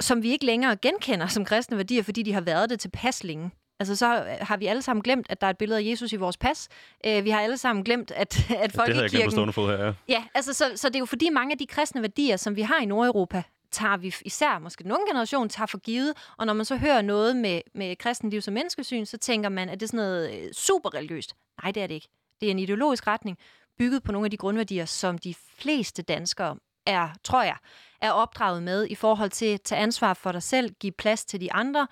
[0.00, 3.24] som vi ikke længere genkender som kristne værdier, fordi de har været det til pas
[3.24, 3.50] længe.
[3.80, 6.16] Altså, så har vi alle sammen glemt, at der er et billede af Jesus i
[6.16, 6.68] vores pas.
[7.06, 9.20] Uh, vi har alle sammen glemt, at, at folk det i kirken...
[9.20, 9.92] Jeg glemt på her, ja.
[10.08, 12.62] Ja, altså, så, så det er jo fordi mange af de kristne værdier, som vi
[12.62, 16.52] har i Nordeuropa, tager vi især måske den unge generation tager for givet, og når
[16.52, 19.88] man så hører noget med, med kristenliv som menneskesyn, så tænker man, at det er
[19.88, 21.34] sådan noget øh, super religiøst.
[21.62, 22.08] Nej, det er det ikke.
[22.40, 23.38] Det er en ideologisk retning,
[23.78, 26.56] bygget på nogle af de grundværdier, som de fleste danskere
[26.86, 27.56] er, tror jeg,
[28.00, 31.40] er opdraget med i forhold til at tage ansvar for dig selv, give plads til
[31.40, 31.86] de andre,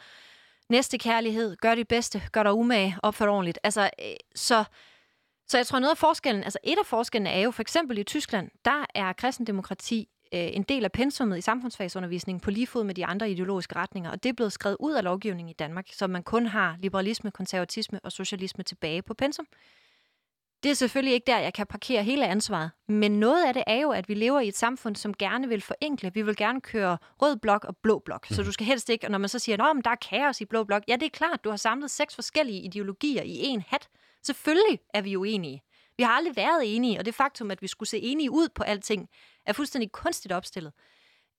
[0.69, 3.59] næste kærlighed, gør det bedste, gør dig umage, opfør ordentligt.
[3.63, 4.65] Altså, øh, så,
[5.49, 8.05] så jeg tror, noget af forskellen, altså et af forskellene er jo for eksempel i
[8.05, 13.07] Tyskland, der er kristendemokrati en del af pensummet i samfundsfagsundervisningen på lige fod med de
[13.07, 16.23] andre ideologiske retninger, og det er blevet skrevet ud af lovgivningen i Danmark, så man
[16.23, 19.47] kun har liberalisme, konservatisme og socialisme tilbage på pensum.
[20.63, 22.71] Det er selvfølgelig ikke der, jeg kan parkere hele ansvaret.
[22.89, 25.61] Men noget af det er jo, at vi lever i et samfund, som gerne vil
[25.61, 26.15] forenkle.
[26.15, 28.27] Vi vil gerne køre rød blok og blå blok.
[28.27, 28.45] Så mhm.
[28.45, 30.65] du skal helst ikke, og når man så siger, at der er kaos i blå
[30.65, 30.83] blok.
[30.89, 33.89] Ja, det er klart, du har samlet seks forskellige ideologier i en hat.
[34.23, 35.63] Selvfølgelig er vi uenige.
[35.97, 38.63] Vi har aldrig været enige, og det faktum, at vi skulle se enige ud på
[38.63, 39.09] alting,
[39.47, 40.73] er fuldstændig kunstigt opstillet.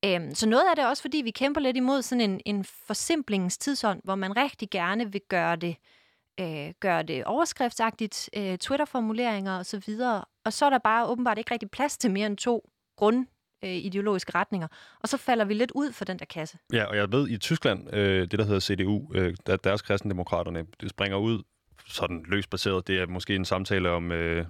[0.05, 2.63] Øhm, så noget af det er også, fordi vi kæmper lidt imod sådan en, en
[2.63, 5.75] forsimplingstidsånd, hvor man rigtig gerne vil gøre det
[6.39, 9.93] øh, gøre det overskriftsagtigt, øh, Twitter-formuleringer osv.,
[10.45, 13.25] og så er der bare åbenbart ikke rigtig plads til mere end to grund
[13.63, 14.67] øh, ideologiske retninger.
[14.99, 16.57] Og så falder vi lidt ud for den der kasse.
[16.73, 20.65] Ja, og jeg ved, i Tyskland, øh, det der hedder CDU, øh, der, deres kristendemokraterne,
[20.81, 21.43] det springer ud
[21.85, 22.87] sådan løst baseret.
[22.87, 24.45] Det er måske en samtale om øh,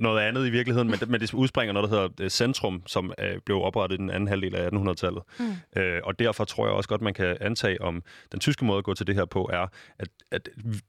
[0.00, 3.38] noget andet i virkeligheden, men, men det udspringer noget, der hedder øh, Centrum, som øh,
[3.46, 5.22] blev oprettet i den anden halvdel af 1800-tallet.
[5.38, 5.80] Mm.
[5.80, 8.84] Øh, og derfor tror jeg også godt, man kan antage, om den tyske måde at
[8.84, 9.66] gå til det her på er,
[9.98, 10.48] at, at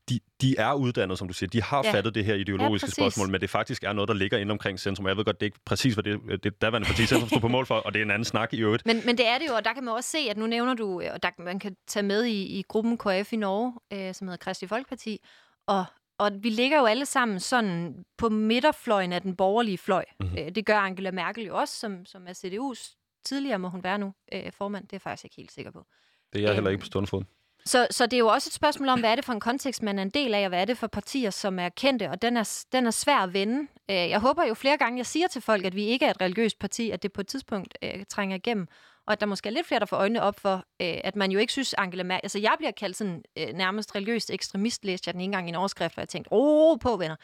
[0.10, 1.50] de, de er uddannet, som du siger.
[1.50, 1.92] De har ja.
[1.92, 4.80] fattet det her ideologiske ja, spørgsmål, men det faktisk er noget, der ligger inde omkring
[4.80, 5.08] Centrum.
[5.08, 7.48] Jeg ved godt, det er ikke præcis, hvad det, det daværende parti Centrum stod på
[7.48, 8.86] mål for, og det er en anden snak i øvrigt.
[8.86, 10.74] Men, men det er det jo, og der kan man også se, at nu nævner
[10.74, 14.28] du, og der, man kan tage med i, i gruppen KF i Norge, øh, som
[14.28, 15.20] hedder Kristi Folkeparti,
[15.68, 15.86] og
[16.24, 20.06] og vi ligger jo alle sammen sådan på midterfløjen af den borgerlige fløj.
[20.20, 20.54] Mm-hmm.
[20.54, 22.96] Det gør Angela Merkel jo også, som, som er CDU's
[23.26, 24.84] tidligere, må hun være nu, øh, formand.
[24.84, 25.86] Det er jeg faktisk ikke helt sikker på.
[26.34, 27.24] Det er jeg heller ikke på stående fod.
[27.66, 29.84] Så, så det er jo også et spørgsmål om, hvad er det for en kontekst,
[29.84, 32.22] man er en del af, og hvad er det for partier, som er kendte, og
[32.22, 33.68] den er, den er svær at vende.
[33.90, 36.22] Øh, jeg håber jo flere gange, jeg siger til folk, at vi ikke er et
[36.22, 38.68] religiøst parti, at det på et tidspunkt øh, trænger igennem
[39.08, 41.32] og at der måske er lidt flere, der får øjnene op for, øh, at man
[41.32, 42.22] jo ikke synes, Angela Merkel...
[42.24, 45.50] Altså, jeg bliver kaldt sådan øh, nærmest religiøst ekstremist, læste jeg den ene gang i
[45.50, 47.16] en overskrift, og jeg tænkte, ro på, venner.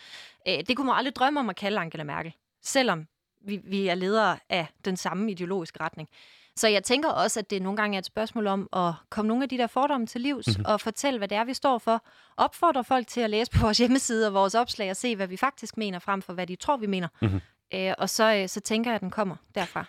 [0.47, 3.07] Øh, det kunne man aldrig drømme om at kalde Angela Merkel, selvom
[3.41, 6.09] vi, vi er ledere af den samme ideologiske retning.
[6.55, 9.43] Så jeg tænker også, at det nogle gange er et spørgsmål om at komme nogle
[9.43, 10.65] af de der fordomme til livs mm-hmm.
[10.67, 12.05] og fortælle, hvad det er, vi står for.
[12.37, 15.37] Opfordre folk til at læse på vores hjemmeside og vores opslag og se, hvad vi
[15.37, 17.07] faktisk mener, frem for hvad de tror, vi mener.
[17.21, 17.41] Mm-hmm.
[17.73, 19.85] Øh, og så, øh, så tænker jeg, at den kommer derfra.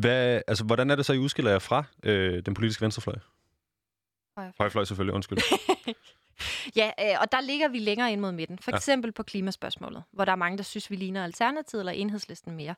[0.00, 3.16] Hvad, altså, hvordan er det så, I udskiller jer fra øh, den politiske venstrefløj?
[4.36, 4.52] Højrefløj.
[4.58, 5.38] Højrefløj selvfølgelig, undskyld.
[6.76, 8.58] Ja, øh, og der ligger vi længere ind mod midten.
[8.58, 8.76] For Ja.
[8.76, 12.74] eksempel på klimaspørgsmålet, hvor der er mange, der synes, vi ligner Alternativet eller Enhedslisten mere.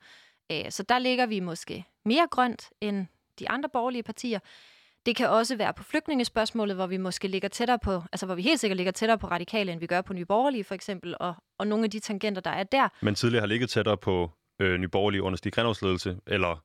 [0.52, 3.06] Øh, Så der ligger vi måske mere grønt end
[3.38, 4.38] de andre borgerlige partier.
[5.06, 8.42] Det kan også være på flygtningespørgsmålet, hvor vi måske ligger tættere på, altså hvor vi
[8.42, 11.34] helt sikkert ligger tættere på radikale, end vi gør på Nye Borgerlige for eksempel, og,
[11.58, 12.88] og nogle af de tangenter, der er der.
[13.02, 16.64] Men tidligere har ligget tættere på øh, Nyborgerlige under Stig Grenås ledelse, eller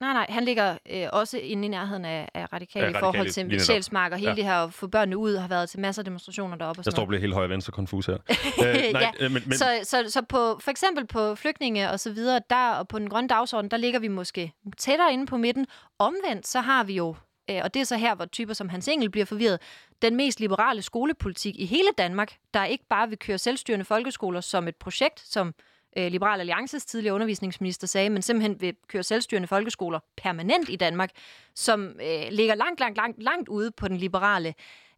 [0.00, 0.26] Nej, nej, nej.
[0.28, 3.66] Han ligger øh, også inde i nærheden af, af radikale Ja, i forhold Radikale, til.
[3.66, 4.36] Sjælsmark, og hele Ja.
[4.36, 6.80] det her få børnene ud, har været til masser af demonstrationer deroppe.
[6.80, 7.08] Og sådan står noget.
[7.08, 8.14] bliver helt højre venstre konfus her.
[8.64, 9.10] øh, ja.
[9.20, 12.70] øh, men, men, Så, så, så på, for eksempel på flygtninge og så videre, der,
[12.70, 15.66] og på den grønne dagsorden, der ligger vi måske tættere inde på midten.
[15.98, 17.16] Omvendt, så har vi jo,
[17.50, 19.60] øh, og det er så her, hvor typer som Hans Engel bliver forvirret,
[20.02, 24.68] den mest liberale skolepolitik i hele Danmark, der ikke bare vil køre selvstyrende folkeskoler som
[24.68, 25.54] et projekt, som
[25.98, 31.10] øh, Liberal Alliances tidligere undervisningsminister sagde, men simpelthen vil køre selvstyrende folkeskoler permanent i Danmark,
[31.54, 34.54] som øh, ligger langt, langt, langt, langt ude på den liberale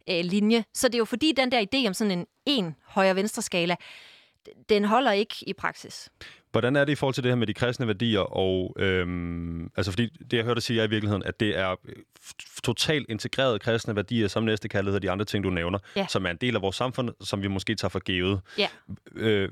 [0.09, 0.63] øh, linje.
[0.73, 3.75] Så det er jo fordi, den der idé om sådan en en højre-venstre skala,
[4.69, 6.09] den holder ikke i praksis.
[6.51, 8.19] Hvordan er det i forhold til det her med de kristne værdier?
[8.19, 11.75] Og, øhm, altså fordi det, jeg hørte dig sige, er i virkeligheden, at det er
[11.85, 11.95] øh,
[12.63, 16.05] totalt integrerede kristne værdier, som næste kaldet hedder de andre ting, du nævner, Ja.
[16.09, 18.41] som er en del af vores samfund, som vi måske tager for givet.
[18.57, 18.67] Ja.
[19.15, 19.49] Øh,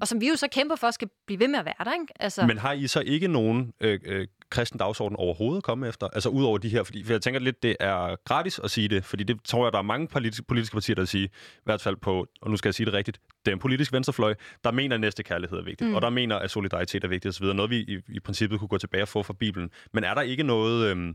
[0.00, 2.06] Og som vi jo så kæmper for, skal blive ved med at være der, ikke?
[2.20, 6.06] Altså, Men har I så ikke nogen øh, øh, kristen dagsorden overhovedet komme efter?
[6.08, 8.88] Altså ud over de her, fordi for jeg tænker lidt, det er gratis at sige
[8.88, 11.30] det, fordi det tror jeg, der er mange politiske, politiske partier, der siger, i
[11.64, 14.34] hvert fald på, og nu skal jeg sige det rigtigt, den politiske venstrefløj,
[14.64, 15.90] der mener, at næste kærlighed er vigtigt, Mm.
[15.90, 15.94] mm.
[15.94, 18.78] og der mener, at solidaritet er vigtigt osv., noget vi i, i princippet kunne gå
[18.78, 19.70] tilbage og få fra Bibelen.
[19.92, 20.96] Men er der ikke noget...
[20.96, 21.14] Øh,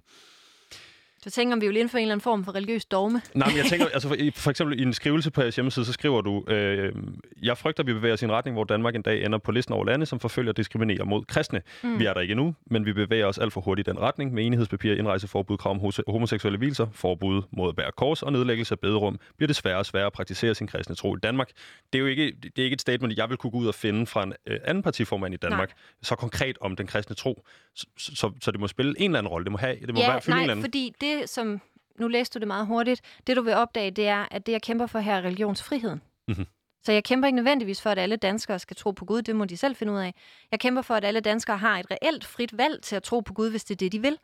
[1.25, 3.21] så tænker om vi vil indføre en eller anden form for religiøs dogme.
[3.33, 5.93] Nej, men jeg tænker, altså for, for eksempel i en skrivelse på jeres hjemmeside, så
[5.93, 6.93] skriver du, øh,
[7.41, 9.51] jeg frygter, at vi bevæger os i en retning, hvor Danmark en dag ender på
[9.51, 11.61] listen over lande, som forfølger og diskriminerer mod kristne.
[11.83, 11.99] Mm.
[11.99, 14.33] Vi er der ikke nu, men vi bevæger os alt for hurtigt i den retning,
[14.33, 18.79] med enighedspapir, indrejseforbud, krav om homoseksuelle hvilser, forbud mod at bære kors og nedlæggelse af
[18.79, 21.49] bederum, bliver det sværere og sværere at praktisere sin kristne tro i Danmark.
[21.93, 23.75] Det er jo ikke, det er ikke et statement, jeg vil kunne gå ud og
[23.75, 25.77] finde fra en øh, anden partiformand i Danmark, Nej.
[26.01, 27.43] så konkret om den kristne tro.
[27.75, 29.43] Så, så, så det må spille en eller anden rolle.
[29.45, 30.63] Det må have, det må ja, være, fylde en eller nej, anden.
[30.63, 31.61] fordi det, som...
[31.99, 33.01] Nu læste du det meget hurtigt.
[33.27, 36.01] Det, du vil opdage, det er, at det, jeg kæmper for her, er religionsfriheden.
[36.27, 36.45] Mhm.
[36.85, 39.21] Så jeg kæmper ikke nødvendigvis for, at alle danskere skal tro på Gud.
[39.21, 40.13] Det må de selv finde ud af.
[40.51, 43.33] Jeg kæmper for, at alle danskere har et reelt frit valg til at tro på
[43.33, 44.17] Gud, hvis det er det, de vil.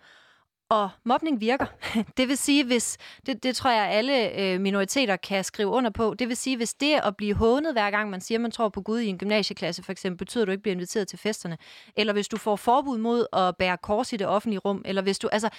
[0.69, 1.65] Og mobning virker.
[2.17, 6.15] Det vil sige, hvis det, det tror jeg, alle øh, minoriteter kan skrive under på.
[6.19, 8.81] Det vil sige, hvis det at blive hånet hver gang man siger, man tror på
[8.81, 11.57] Gud i en gymnasieklasse for eksempel, betyder, at du ikke bliver inviteret til festerne.
[11.95, 14.81] Eller hvis du får forbud mod at bære kors i det offentlige rum.
[14.85, 15.49] Eller hvis du, altså,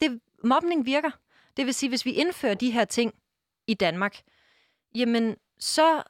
[0.00, 1.10] det, mobning virker.
[1.56, 3.14] Det vil sige, hvis vi indfører de her ting
[3.66, 4.22] i Danmark,
[4.94, 6.02] jamen så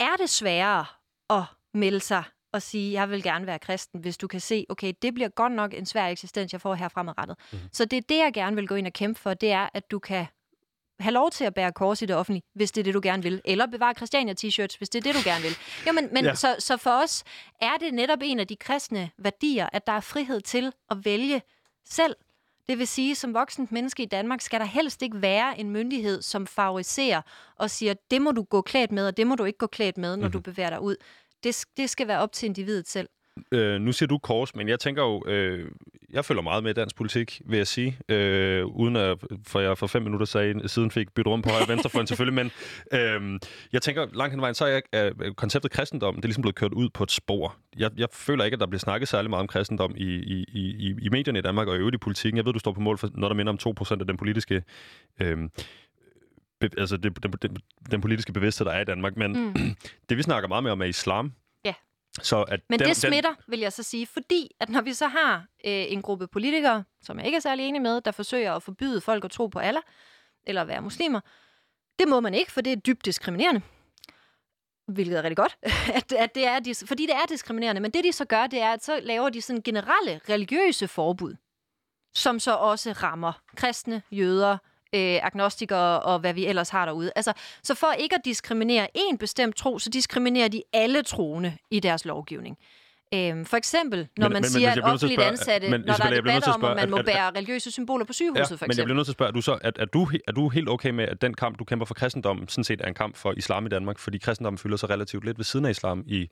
[0.00, 0.84] er det sværere
[1.30, 1.42] at
[1.74, 2.22] melde sig
[2.52, 5.52] og sige, jeg vil gerne være kristen, hvis du kan se, okay, det bliver godt
[5.52, 7.36] nok en svær eksistens, jeg får her fremadrettet.
[7.52, 7.58] Mm.
[7.72, 9.90] Så det er det, jeg gerne vil gå ind og kæmpe for, det er, at
[9.90, 10.26] du kan
[11.00, 13.22] have lov til at bære kors i det offentlige, hvis det er det, du gerne
[13.22, 13.40] vil.
[13.44, 15.56] Eller bevare Christiania-t-shirts, hvis det er det, du gerne vil.
[15.86, 16.28] Jamen, men Ja.
[16.30, 16.34] ja.
[16.34, 17.24] så, så for os
[17.60, 21.42] er det netop en af de kristne værdier, at der er frihed til at vælge
[21.84, 22.16] selv.
[22.70, 26.22] Det vil sige, som voksent menneske i Danmark, skal der helst ikke være en myndighed,
[26.22, 27.22] som favoriserer
[27.56, 29.98] og siger, det må du gå klædt med, og det må du ikke gå klædt
[29.98, 30.20] med, når Mhm.
[30.22, 30.32] mm-hmm.
[30.32, 30.96] du bevæger dig ud.
[31.44, 33.08] Det, det skal være op til individet selv.
[33.52, 35.70] Øh, nu siger du kors, men jeg tænker jo, øh,
[36.12, 39.78] jeg følger meget med i dansk politik, vil jeg sige, øh, uden at, for jeg
[39.78, 42.50] for fem minutter sagde, siden fik byttet rundt på højre venstre for selvfølgelig, men
[43.00, 43.40] øh,
[43.72, 46.54] jeg tænker, langt hen vejen, så er jeg, er konceptet kristendom, det er ligesom blevet
[46.54, 47.56] kørt ud på et spor.
[47.76, 50.96] Jeg, jeg føler ikke, at der bliver snakket særlig meget om kristendom i, i, i,
[51.02, 52.36] i medierne i Danmark og i øvrigt i politikken.
[52.36, 54.62] Jeg ved, du står på mål for noget, der minder om 2% af den politiske...
[55.20, 55.38] Øh,
[56.60, 57.56] be, altså det, den, den,
[57.90, 59.76] den politiske bevidsthed, der er i Danmark, men Mm.
[60.08, 61.32] det vi snakker meget mere om er islam.
[62.18, 65.06] Så at Men den, det smitter, vil jeg så sige, fordi at når vi så
[65.06, 68.62] har øh, en gruppe politikere, som jeg ikke er særlig enig med, der forsøger at
[68.62, 69.82] forbyde folk at tro på Allah,
[70.46, 71.20] eller at være muslimer,
[71.98, 73.62] det må man ikke, for det er dybt diskriminerende.
[74.88, 75.58] Hvilket er rigtig godt,
[75.98, 77.80] at, at det er, fordi det er diskriminerende.
[77.80, 81.34] Men det, de så gør, det er, at så laver de sådan generelle religiøse forbud,
[82.14, 84.58] som så også rammer kristne, jøder,
[84.94, 87.12] øh, agnostikere og hvad vi ellers har derude.
[87.16, 87.32] Altså,
[87.62, 92.04] så for ikke at diskriminere en bestemt tro, så diskriminerer de alle troende i deres
[92.04, 92.58] lovgivning.
[93.14, 95.80] Øhm, for eksempel, når Men- man men- men siger, jeg at offentligt spørge- ansatte, men
[95.80, 98.04] når der Isabella, er debatter at om, at man må at- at- bære religiøse symboler
[98.04, 98.84] på sygehuset, for men jeg eksempel.
[98.86, 100.90] bliver nødt til at spørge, er du, så, er, er, du, er du helt okay
[100.90, 103.66] med, at den kamp, du kæmper for kristendommen, sådan set er en kamp for islam
[103.66, 103.98] i Danmark?
[103.98, 106.28] Fordi kristendommen fylder sig relativt lidt ved siden af islam i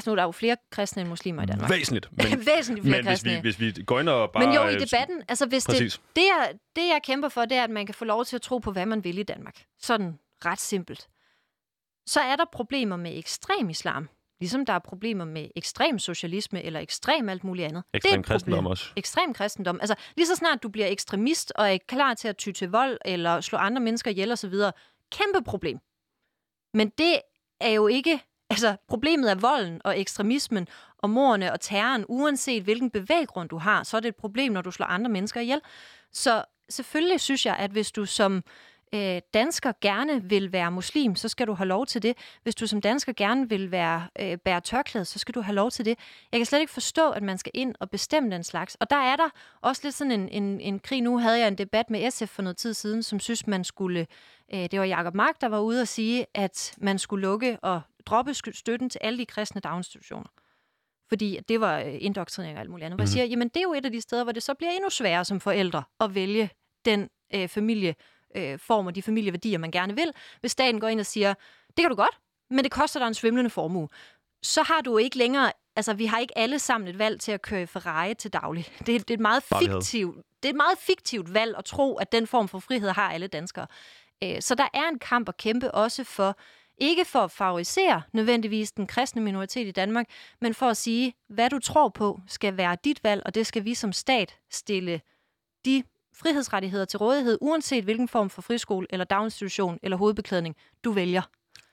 [0.00, 1.70] Altså nu er der jo flere kristne end muslimer i Danmark.
[1.70, 2.08] væsentligt.
[2.12, 2.26] Men,
[2.56, 3.32] Væsentligt flere men hvis kristne.
[3.32, 4.46] vi, hvis vi går ind og bare...
[4.46, 6.00] Men jo, i øh, debatten, altså hvis det, Præcis.
[6.16, 8.42] det, jeg, det, jeg kæmper for, det er, at man kan få lov til at
[8.42, 9.64] tro på, hvad man vil i Danmark.
[9.78, 11.08] Sådan ret simpelt.
[12.06, 14.08] Så er der problemer med ekstrem islam.
[14.40, 17.84] Ligesom der er problemer med ekstrem socialisme eller ekstrem alt muligt andet.
[17.94, 18.70] det er Ekstrem kristendom problem.
[18.70, 18.84] også.
[18.96, 19.78] Ekstrem kristendom.
[19.80, 22.98] Altså, lige så snart du bliver ekstremist og er klar til at ty til vold
[23.04, 24.54] eller slå andre mennesker ihjel osv.,
[25.12, 25.78] kæmpe problem.
[26.74, 27.20] Men det
[27.60, 28.20] er jo ikke...
[28.50, 33.82] Altså, problemet er volden og ekstremismen og morerne og terroren, uanset hvilken bevæggrund du har,
[33.82, 35.60] så er det et problem, når du slår andre mennesker ihjel.
[36.12, 38.42] Så selvfølgelig synes jeg, at hvis du som
[38.94, 42.16] øh, dansker gerne vil være muslim, så skal du have lov til det.
[42.42, 45.70] Hvis du som dansker gerne vil være øh, bære tørklæde, så skal du have lov
[45.70, 45.98] til det.
[46.32, 48.74] Jeg kan slet ikke forstå, at man skal ind og bestemme den slags.
[48.74, 49.28] Og der er der
[49.60, 51.02] også lidt sådan en, en, en krig.
[51.02, 54.06] Nu havde jeg en debat med SF for noget tid siden, som synes, man skulle...
[54.54, 57.80] Øh, det var Jacob Mark, der var ude og sige, at man skulle lukke og
[58.06, 60.28] droppe støtten til alle de kristne daginstitutioner.
[61.08, 62.96] Fordi det var øh, indoktrinering og alt muligt andet.
[62.96, 63.12] Hvor jeg Mhm.
[63.12, 65.24] siger, jamen det er jo et af de steder, hvor det så bliver endnu sværere
[65.24, 66.50] som forældre at vælge
[66.84, 67.94] den øh, familie
[68.36, 70.12] øh, form og de familieværdier, man gerne vil.
[70.40, 71.34] Hvis staten går ind og siger,
[71.66, 72.18] det kan du godt,
[72.50, 73.88] men det koster dig en svimlende formue.
[74.42, 77.42] Så har du ikke længere, altså vi har ikke alle sammen et valg til at
[77.42, 78.66] køre i Ferrari til daglig.
[78.86, 81.96] Det, er- det er et meget fiktivt, det er et meget fiktivt valg at tro,
[81.96, 83.66] at den form for frihed har alle danskere.
[84.24, 86.36] Øh, Så der er en kamp at kæmpe også for,
[86.80, 90.06] ikke for at favorisere nødvendigvis den kristne minoritet i Danmark,
[90.40, 93.64] men for at sige, hvad du tror på skal være dit valg, og det skal
[93.64, 95.00] vi som stat stille
[95.64, 95.82] de
[96.14, 101.22] frihedsrettigheder til rådighed, uanset hvilken form for friskole eller daginstitution eller hovedbeklædning du vælger.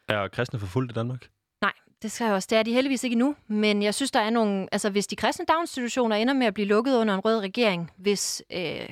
[0.08, 1.30] Er kristne forfulgt i Danmark?
[1.62, 2.48] Nej, det skal jeg også.
[2.50, 3.36] Det er de heldigvis ikke endnu.
[3.48, 4.68] Men jeg synes, der er nogle...
[4.72, 8.44] Altså, hvis de kristne daginstitutioner ender med at blive lukket under en rød regering, hvis
[8.52, 8.90] øh,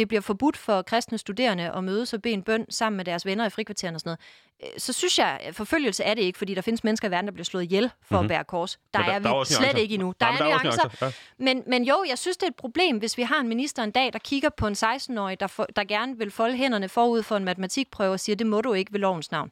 [0.00, 3.26] det bliver forbudt for kristne studerende at mødes og bede en bøn sammen med deres
[3.26, 4.16] venner i frikvarteren og sådan
[4.62, 7.26] noget, øh, så synes jeg, forfølgelse er det ikke, fordi der findes mennesker i verden,
[7.26, 8.24] der bliver slået ihjel for Mhm.
[8.24, 8.78] at bære kors.
[8.94, 9.78] Der, der- er der er vi slet nuancer.
[9.78, 10.14] ikke endnu.
[10.20, 10.82] Der Nej, er men der er nuancer.
[10.84, 11.12] nuancer, ja.
[11.44, 13.90] Men, men jo, jeg synes, det er et problem, hvis vi har en minister en
[13.90, 17.36] dag, der kigger på en 16-årig, der, for, der gerne vil folde hænderne forud for
[17.36, 19.50] en matematikprøve og siger, det må du ikke ved lovens navn.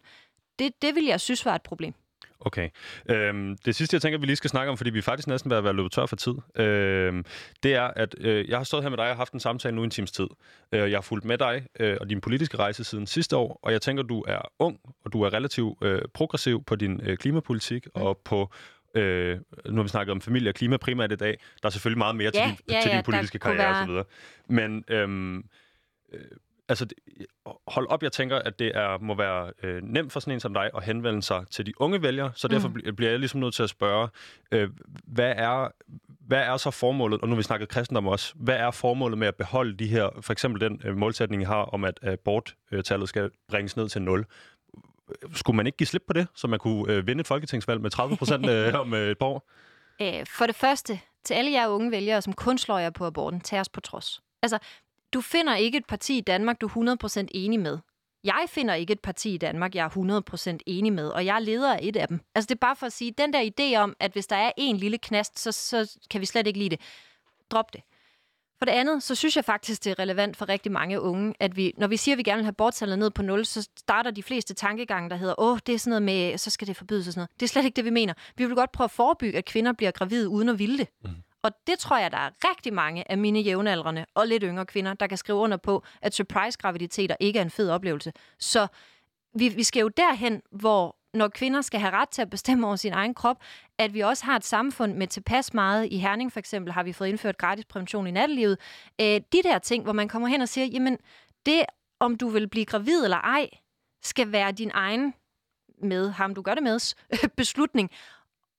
[0.58, 1.94] Det, det vil jeg synes var et problem.
[2.40, 2.68] Okay.
[3.10, 5.56] Øhm, det sidste, jeg tænker, vi lige skal snakke om, fordi vi faktisk næsten ved
[5.56, 7.24] at være løbet tør for tid, øhm,
[7.62, 9.82] det er, at øh, jeg har stået her med dig og haft en samtale nu
[9.82, 10.26] i en times tid.
[10.72, 13.72] Øh, jeg har fulgt med dig øh, og din politiske rejse siden sidste år, og
[13.72, 17.86] jeg tænker, du er ung, og du er relativt øh, progressiv på din øh, klimapolitik
[17.86, 18.02] mm.
[18.02, 18.52] og på
[18.94, 21.38] Øh, nu har vi snakket om familie og klima primært i dag.
[21.62, 23.56] Der er selvfølgelig meget mere Ja, til, din, ja, til ja, din politiske der kunne
[23.56, 24.04] karriere være- og så videre.
[24.48, 25.44] Men øhm,
[26.12, 26.20] øh,
[26.68, 26.86] altså,
[27.70, 30.54] hold op, jeg tænker, at det er, må være øh, nemt for sådan en som
[30.54, 32.74] dig at henvende sig til de unge vælgere, så derfor Mm.
[32.76, 34.08] bl- bliver jeg ligesom nødt til at spørge,
[34.52, 34.70] øh,
[35.04, 35.68] hvad, er,
[36.26, 39.28] hvad er så formålet, og nu har vi snakket kristendom også, hvad er formålet med
[39.28, 43.30] at beholde de her, for eksempel den øh, målsætning, I har om, at aborttallet skal
[43.48, 44.24] bringes ned til 0?
[45.34, 47.90] Skulle man ikke give slip på det, så man kunne øh, vinde et folketingsvalg med
[47.90, 49.48] 30 procent øh, om øh, et par år?
[50.02, 53.40] Øh, for det første, til alle jer unge vælgere, som kun slår jer på aborten,
[53.40, 54.20] tag os på trods.
[54.42, 54.58] Altså,
[55.12, 57.78] du finder ikke et parti i Danmark, du er 100% enig med.
[58.24, 61.40] Jeg finder ikke et parti i Danmark, jeg er 100% enig med, og jeg er
[61.40, 62.20] leder af et af dem.
[62.34, 64.52] Altså, det er bare for at sige, den der idé om, at hvis der er
[64.56, 66.80] en lille knast, så, så kan vi slet ikke lide det.
[67.50, 67.80] Drop det.
[68.58, 71.56] For det andet, så synes jeg faktisk, det er relevant for rigtig mange unge, at
[71.56, 74.10] vi, når vi siger, at vi gerne vil have borttallet ned på 0, så starter
[74.10, 77.06] de fleste tankegange, der hedder, åh, det er sådan noget med, så skal det forbydes
[77.06, 77.40] og sådan noget.
[77.40, 78.14] Det er slet ikke det, vi mener.
[78.36, 80.88] Vi vil godt prøve at forebygge, at kvinder bliver gravide uden at ville det.
[81.04, 81.10] Mm.
[81.42, 84.94] Og det tror jeg, der er rigtig mange af mine jævnaldrende og lidt yngre kvinder,
[84.94, 88.12] der kan skrive under på, at surprise-graviditeter ikke er en fed oplevelse.
[88.38, 88.66] Så
[89.34, 92.76] vi, vi skal jo derhen, hvor når kvinder skal have ret til at bestemme over
[92.76, 93.42] sin egen krop,
[93.78, 95.88] at vi også har et samfund med tilpas meget.
[95.92, 98.58] I Herning for eksempel har vi fået indført gratis prævention i nattelivet.
[99.00, 100.98] Øh, de der ting, hvor man kommer hen og siger, jamen
[101.46, 101.64] det,
[102.00, 103.48] om du vil blive gravid eller ej,
[104.02, 105.14] skal være din egen
[105.82, 106.94] med ham, du gør det med,
[107.36, 107.90] beslutning.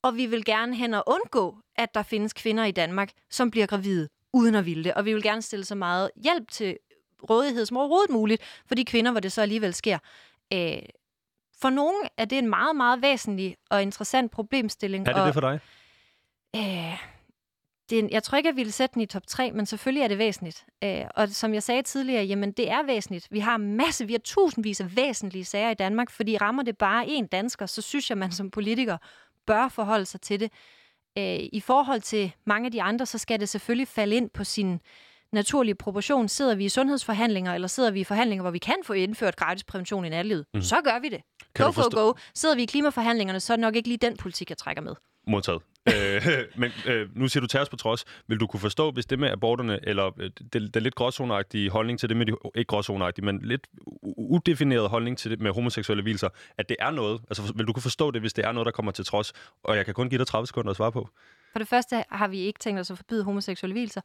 [0.03, 3.65] Og vi vil gerne hen og undgå, at der findes kvinder i Danmark, som bliver
[3.67, 4.93] gravide uden at ville det.
[4.93, 6.77] Og vi vil gerne stille så meget hjælp til
[7.29, 9.97] rådighed som overhovedet muligt for de kvinder, hvor det så alligevel sker.
[10.53, 10.79] Øh,
[11.61, 15.07] for nogle er det en meget, meget væsentlig og interessant problemstilling.
[15.07, 15.59] Er det og, det for dig?
[16.55, 16.97] Øh,
[17.89, 20.07] det er, jeg tror ikke, jeg ville sætte den i top 3, men selvfølgelig er
[20.07, 20.65] det væsentligt.
[20.83, 23.27] Øh, og som jeg sagde tidligere, jamen det er væsentligt.
[23.31, 27.07] Vi har masse, vi har tusindvis af væsentlige sager i Danmark, fordi rammer det bare
[27.07, 28.97] en dansker, så synes jeg, man som politiker
[29.49, 30.51] bør forholde sig til det.
[31.17, 34.43] Øh, I forhold til mange af de andre, så skal det selvfølgelig falde ind på
[34.43, 34.79] sin
[35.33, 36.27] naturlige proportion.
[36.27, 39.63] Sidder vi i sundhedsforhandlinger, eller sidder vi i forhandlinger, hvor vi kan få indført gratis
[39.63, 40.57] prævention i natlivet, Mhm.
[40.59, 40.61] mm.
[40.61, 41.21] så gør vi det.
[41.55, 42.13] Kan go, go, go.
[42.35, 44.95] Sidder vi i klimaforhandlingerne, så er det nok ikke lige den politik, jeg trækker med.
[45.27, 45.61] Modtaget.
[45.95, 48.05] øh, men øh, nu siger du tærs på trods.
[48.27, 51.99] Vil du kunne forstå, hvis det med aborterne, eller øh, det, det lidt gråzoneagtige holdning
[51.99, 53.67] til det med de, ikke gråzoneagtige, men lidt
[54.17, 57.83] udefineret holdning til det med homoseksuelle hvilser, at det er noget, altså vil du kunne
[57.83, 60.19] forstå det, hvis det er noget, der kommer til trods, og jeg kan kun give
[60.19, 61.09] dig 30 sekunder at svare på.
[61.51, 64.01] For det første har vi ikke tænkt os at forbyde homoseksuelle vilser.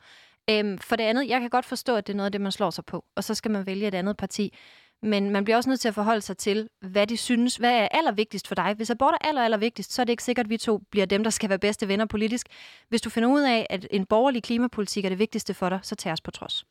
[0.50, 2.52] Øhm, for det andet, jeg kan godt forstå, at det er noget af det, man
[2.52, 4.54] slår sig på, og så skal man vælge et andet parti.
[5.04, 7.88] Men man bliver også nødt til at forholde sig til, hvad de synes, hvad er
[7.90, 8.74] allervigtigst for dig.
[8.76, 11.24] Hvis abort er aller, allervigtigst, så er det ikke sikkert, at vi to bliver dem,
[11.24, 12.46] der skal være bedste venner politisk.
[12.88, 15.94] Hvis du finder ud af, at en borgerlig klimapolitik er det vigtigste for dig, så
[15.94, 16.64] tag os på trods.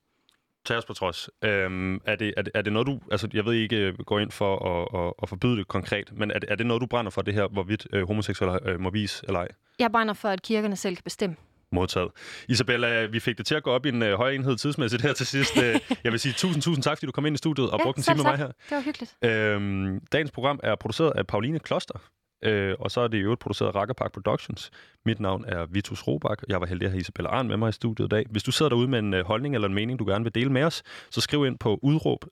[0.66, 1.30] Tag os på trods.
[1.44, 3.00] Øhm, er, det, er, det, er det noget, du...
[3.12, 6.32] Altså, jeg ved ikke, øh, går ind for at, at, at forbyde det konkret, men
[6.32, 8.90] er det, er det noget, du brænder for, det her, hvorvidt øh, homoseksuelle øh, må
[8.90, 9.48] vise eller ej?
[9.80, 11.36] Jeg brænder for, at kirkerne selv kan bestemme.
[11.74, 12.12] Modtaget.
[12.50, 15.14] Isabella, vi fik det til at gå op i en øh, høj enhed tidsmæssigt her
[15.14, 15.58] til sidst.
[15.58, 17.84] Øh, jeg vil sige tusind, tusind tak, fordi du kom ind i studiet og Ja,
[17.84, 18.48] brugte en time med mig her.
[18.48, 19.16] Det var hyggeligt.
[19.26, 22.00] Øhm, dagens program er produceret af Pauline Kloster,
[22.44, 24.72] øh, og så er det i øvrigt produceret af Rakkerpark Productions.
[25.06, 27.70] Mit navn er Vitus Robak, og jeg var heldig at have Isabella Arn med mig
[27.70, 28.26] i studiet i dag.
[28.30, 30.50] Hvis du sidder derude med en øh, holdning eller en mening, du gerne vil dele
[30.50, 32.26] med os, så skriv ind på udråb.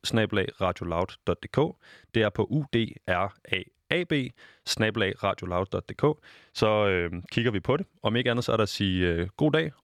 [2.14, 2.48] Det er på
[3.92, 4.12] ab
[5.24, 6.26] radioloud.dk.
[6.54, 7.86] Så øh, kigger vi på det.
[8.04, 9.72] Om ikke andet, så er der at sige øh, god dag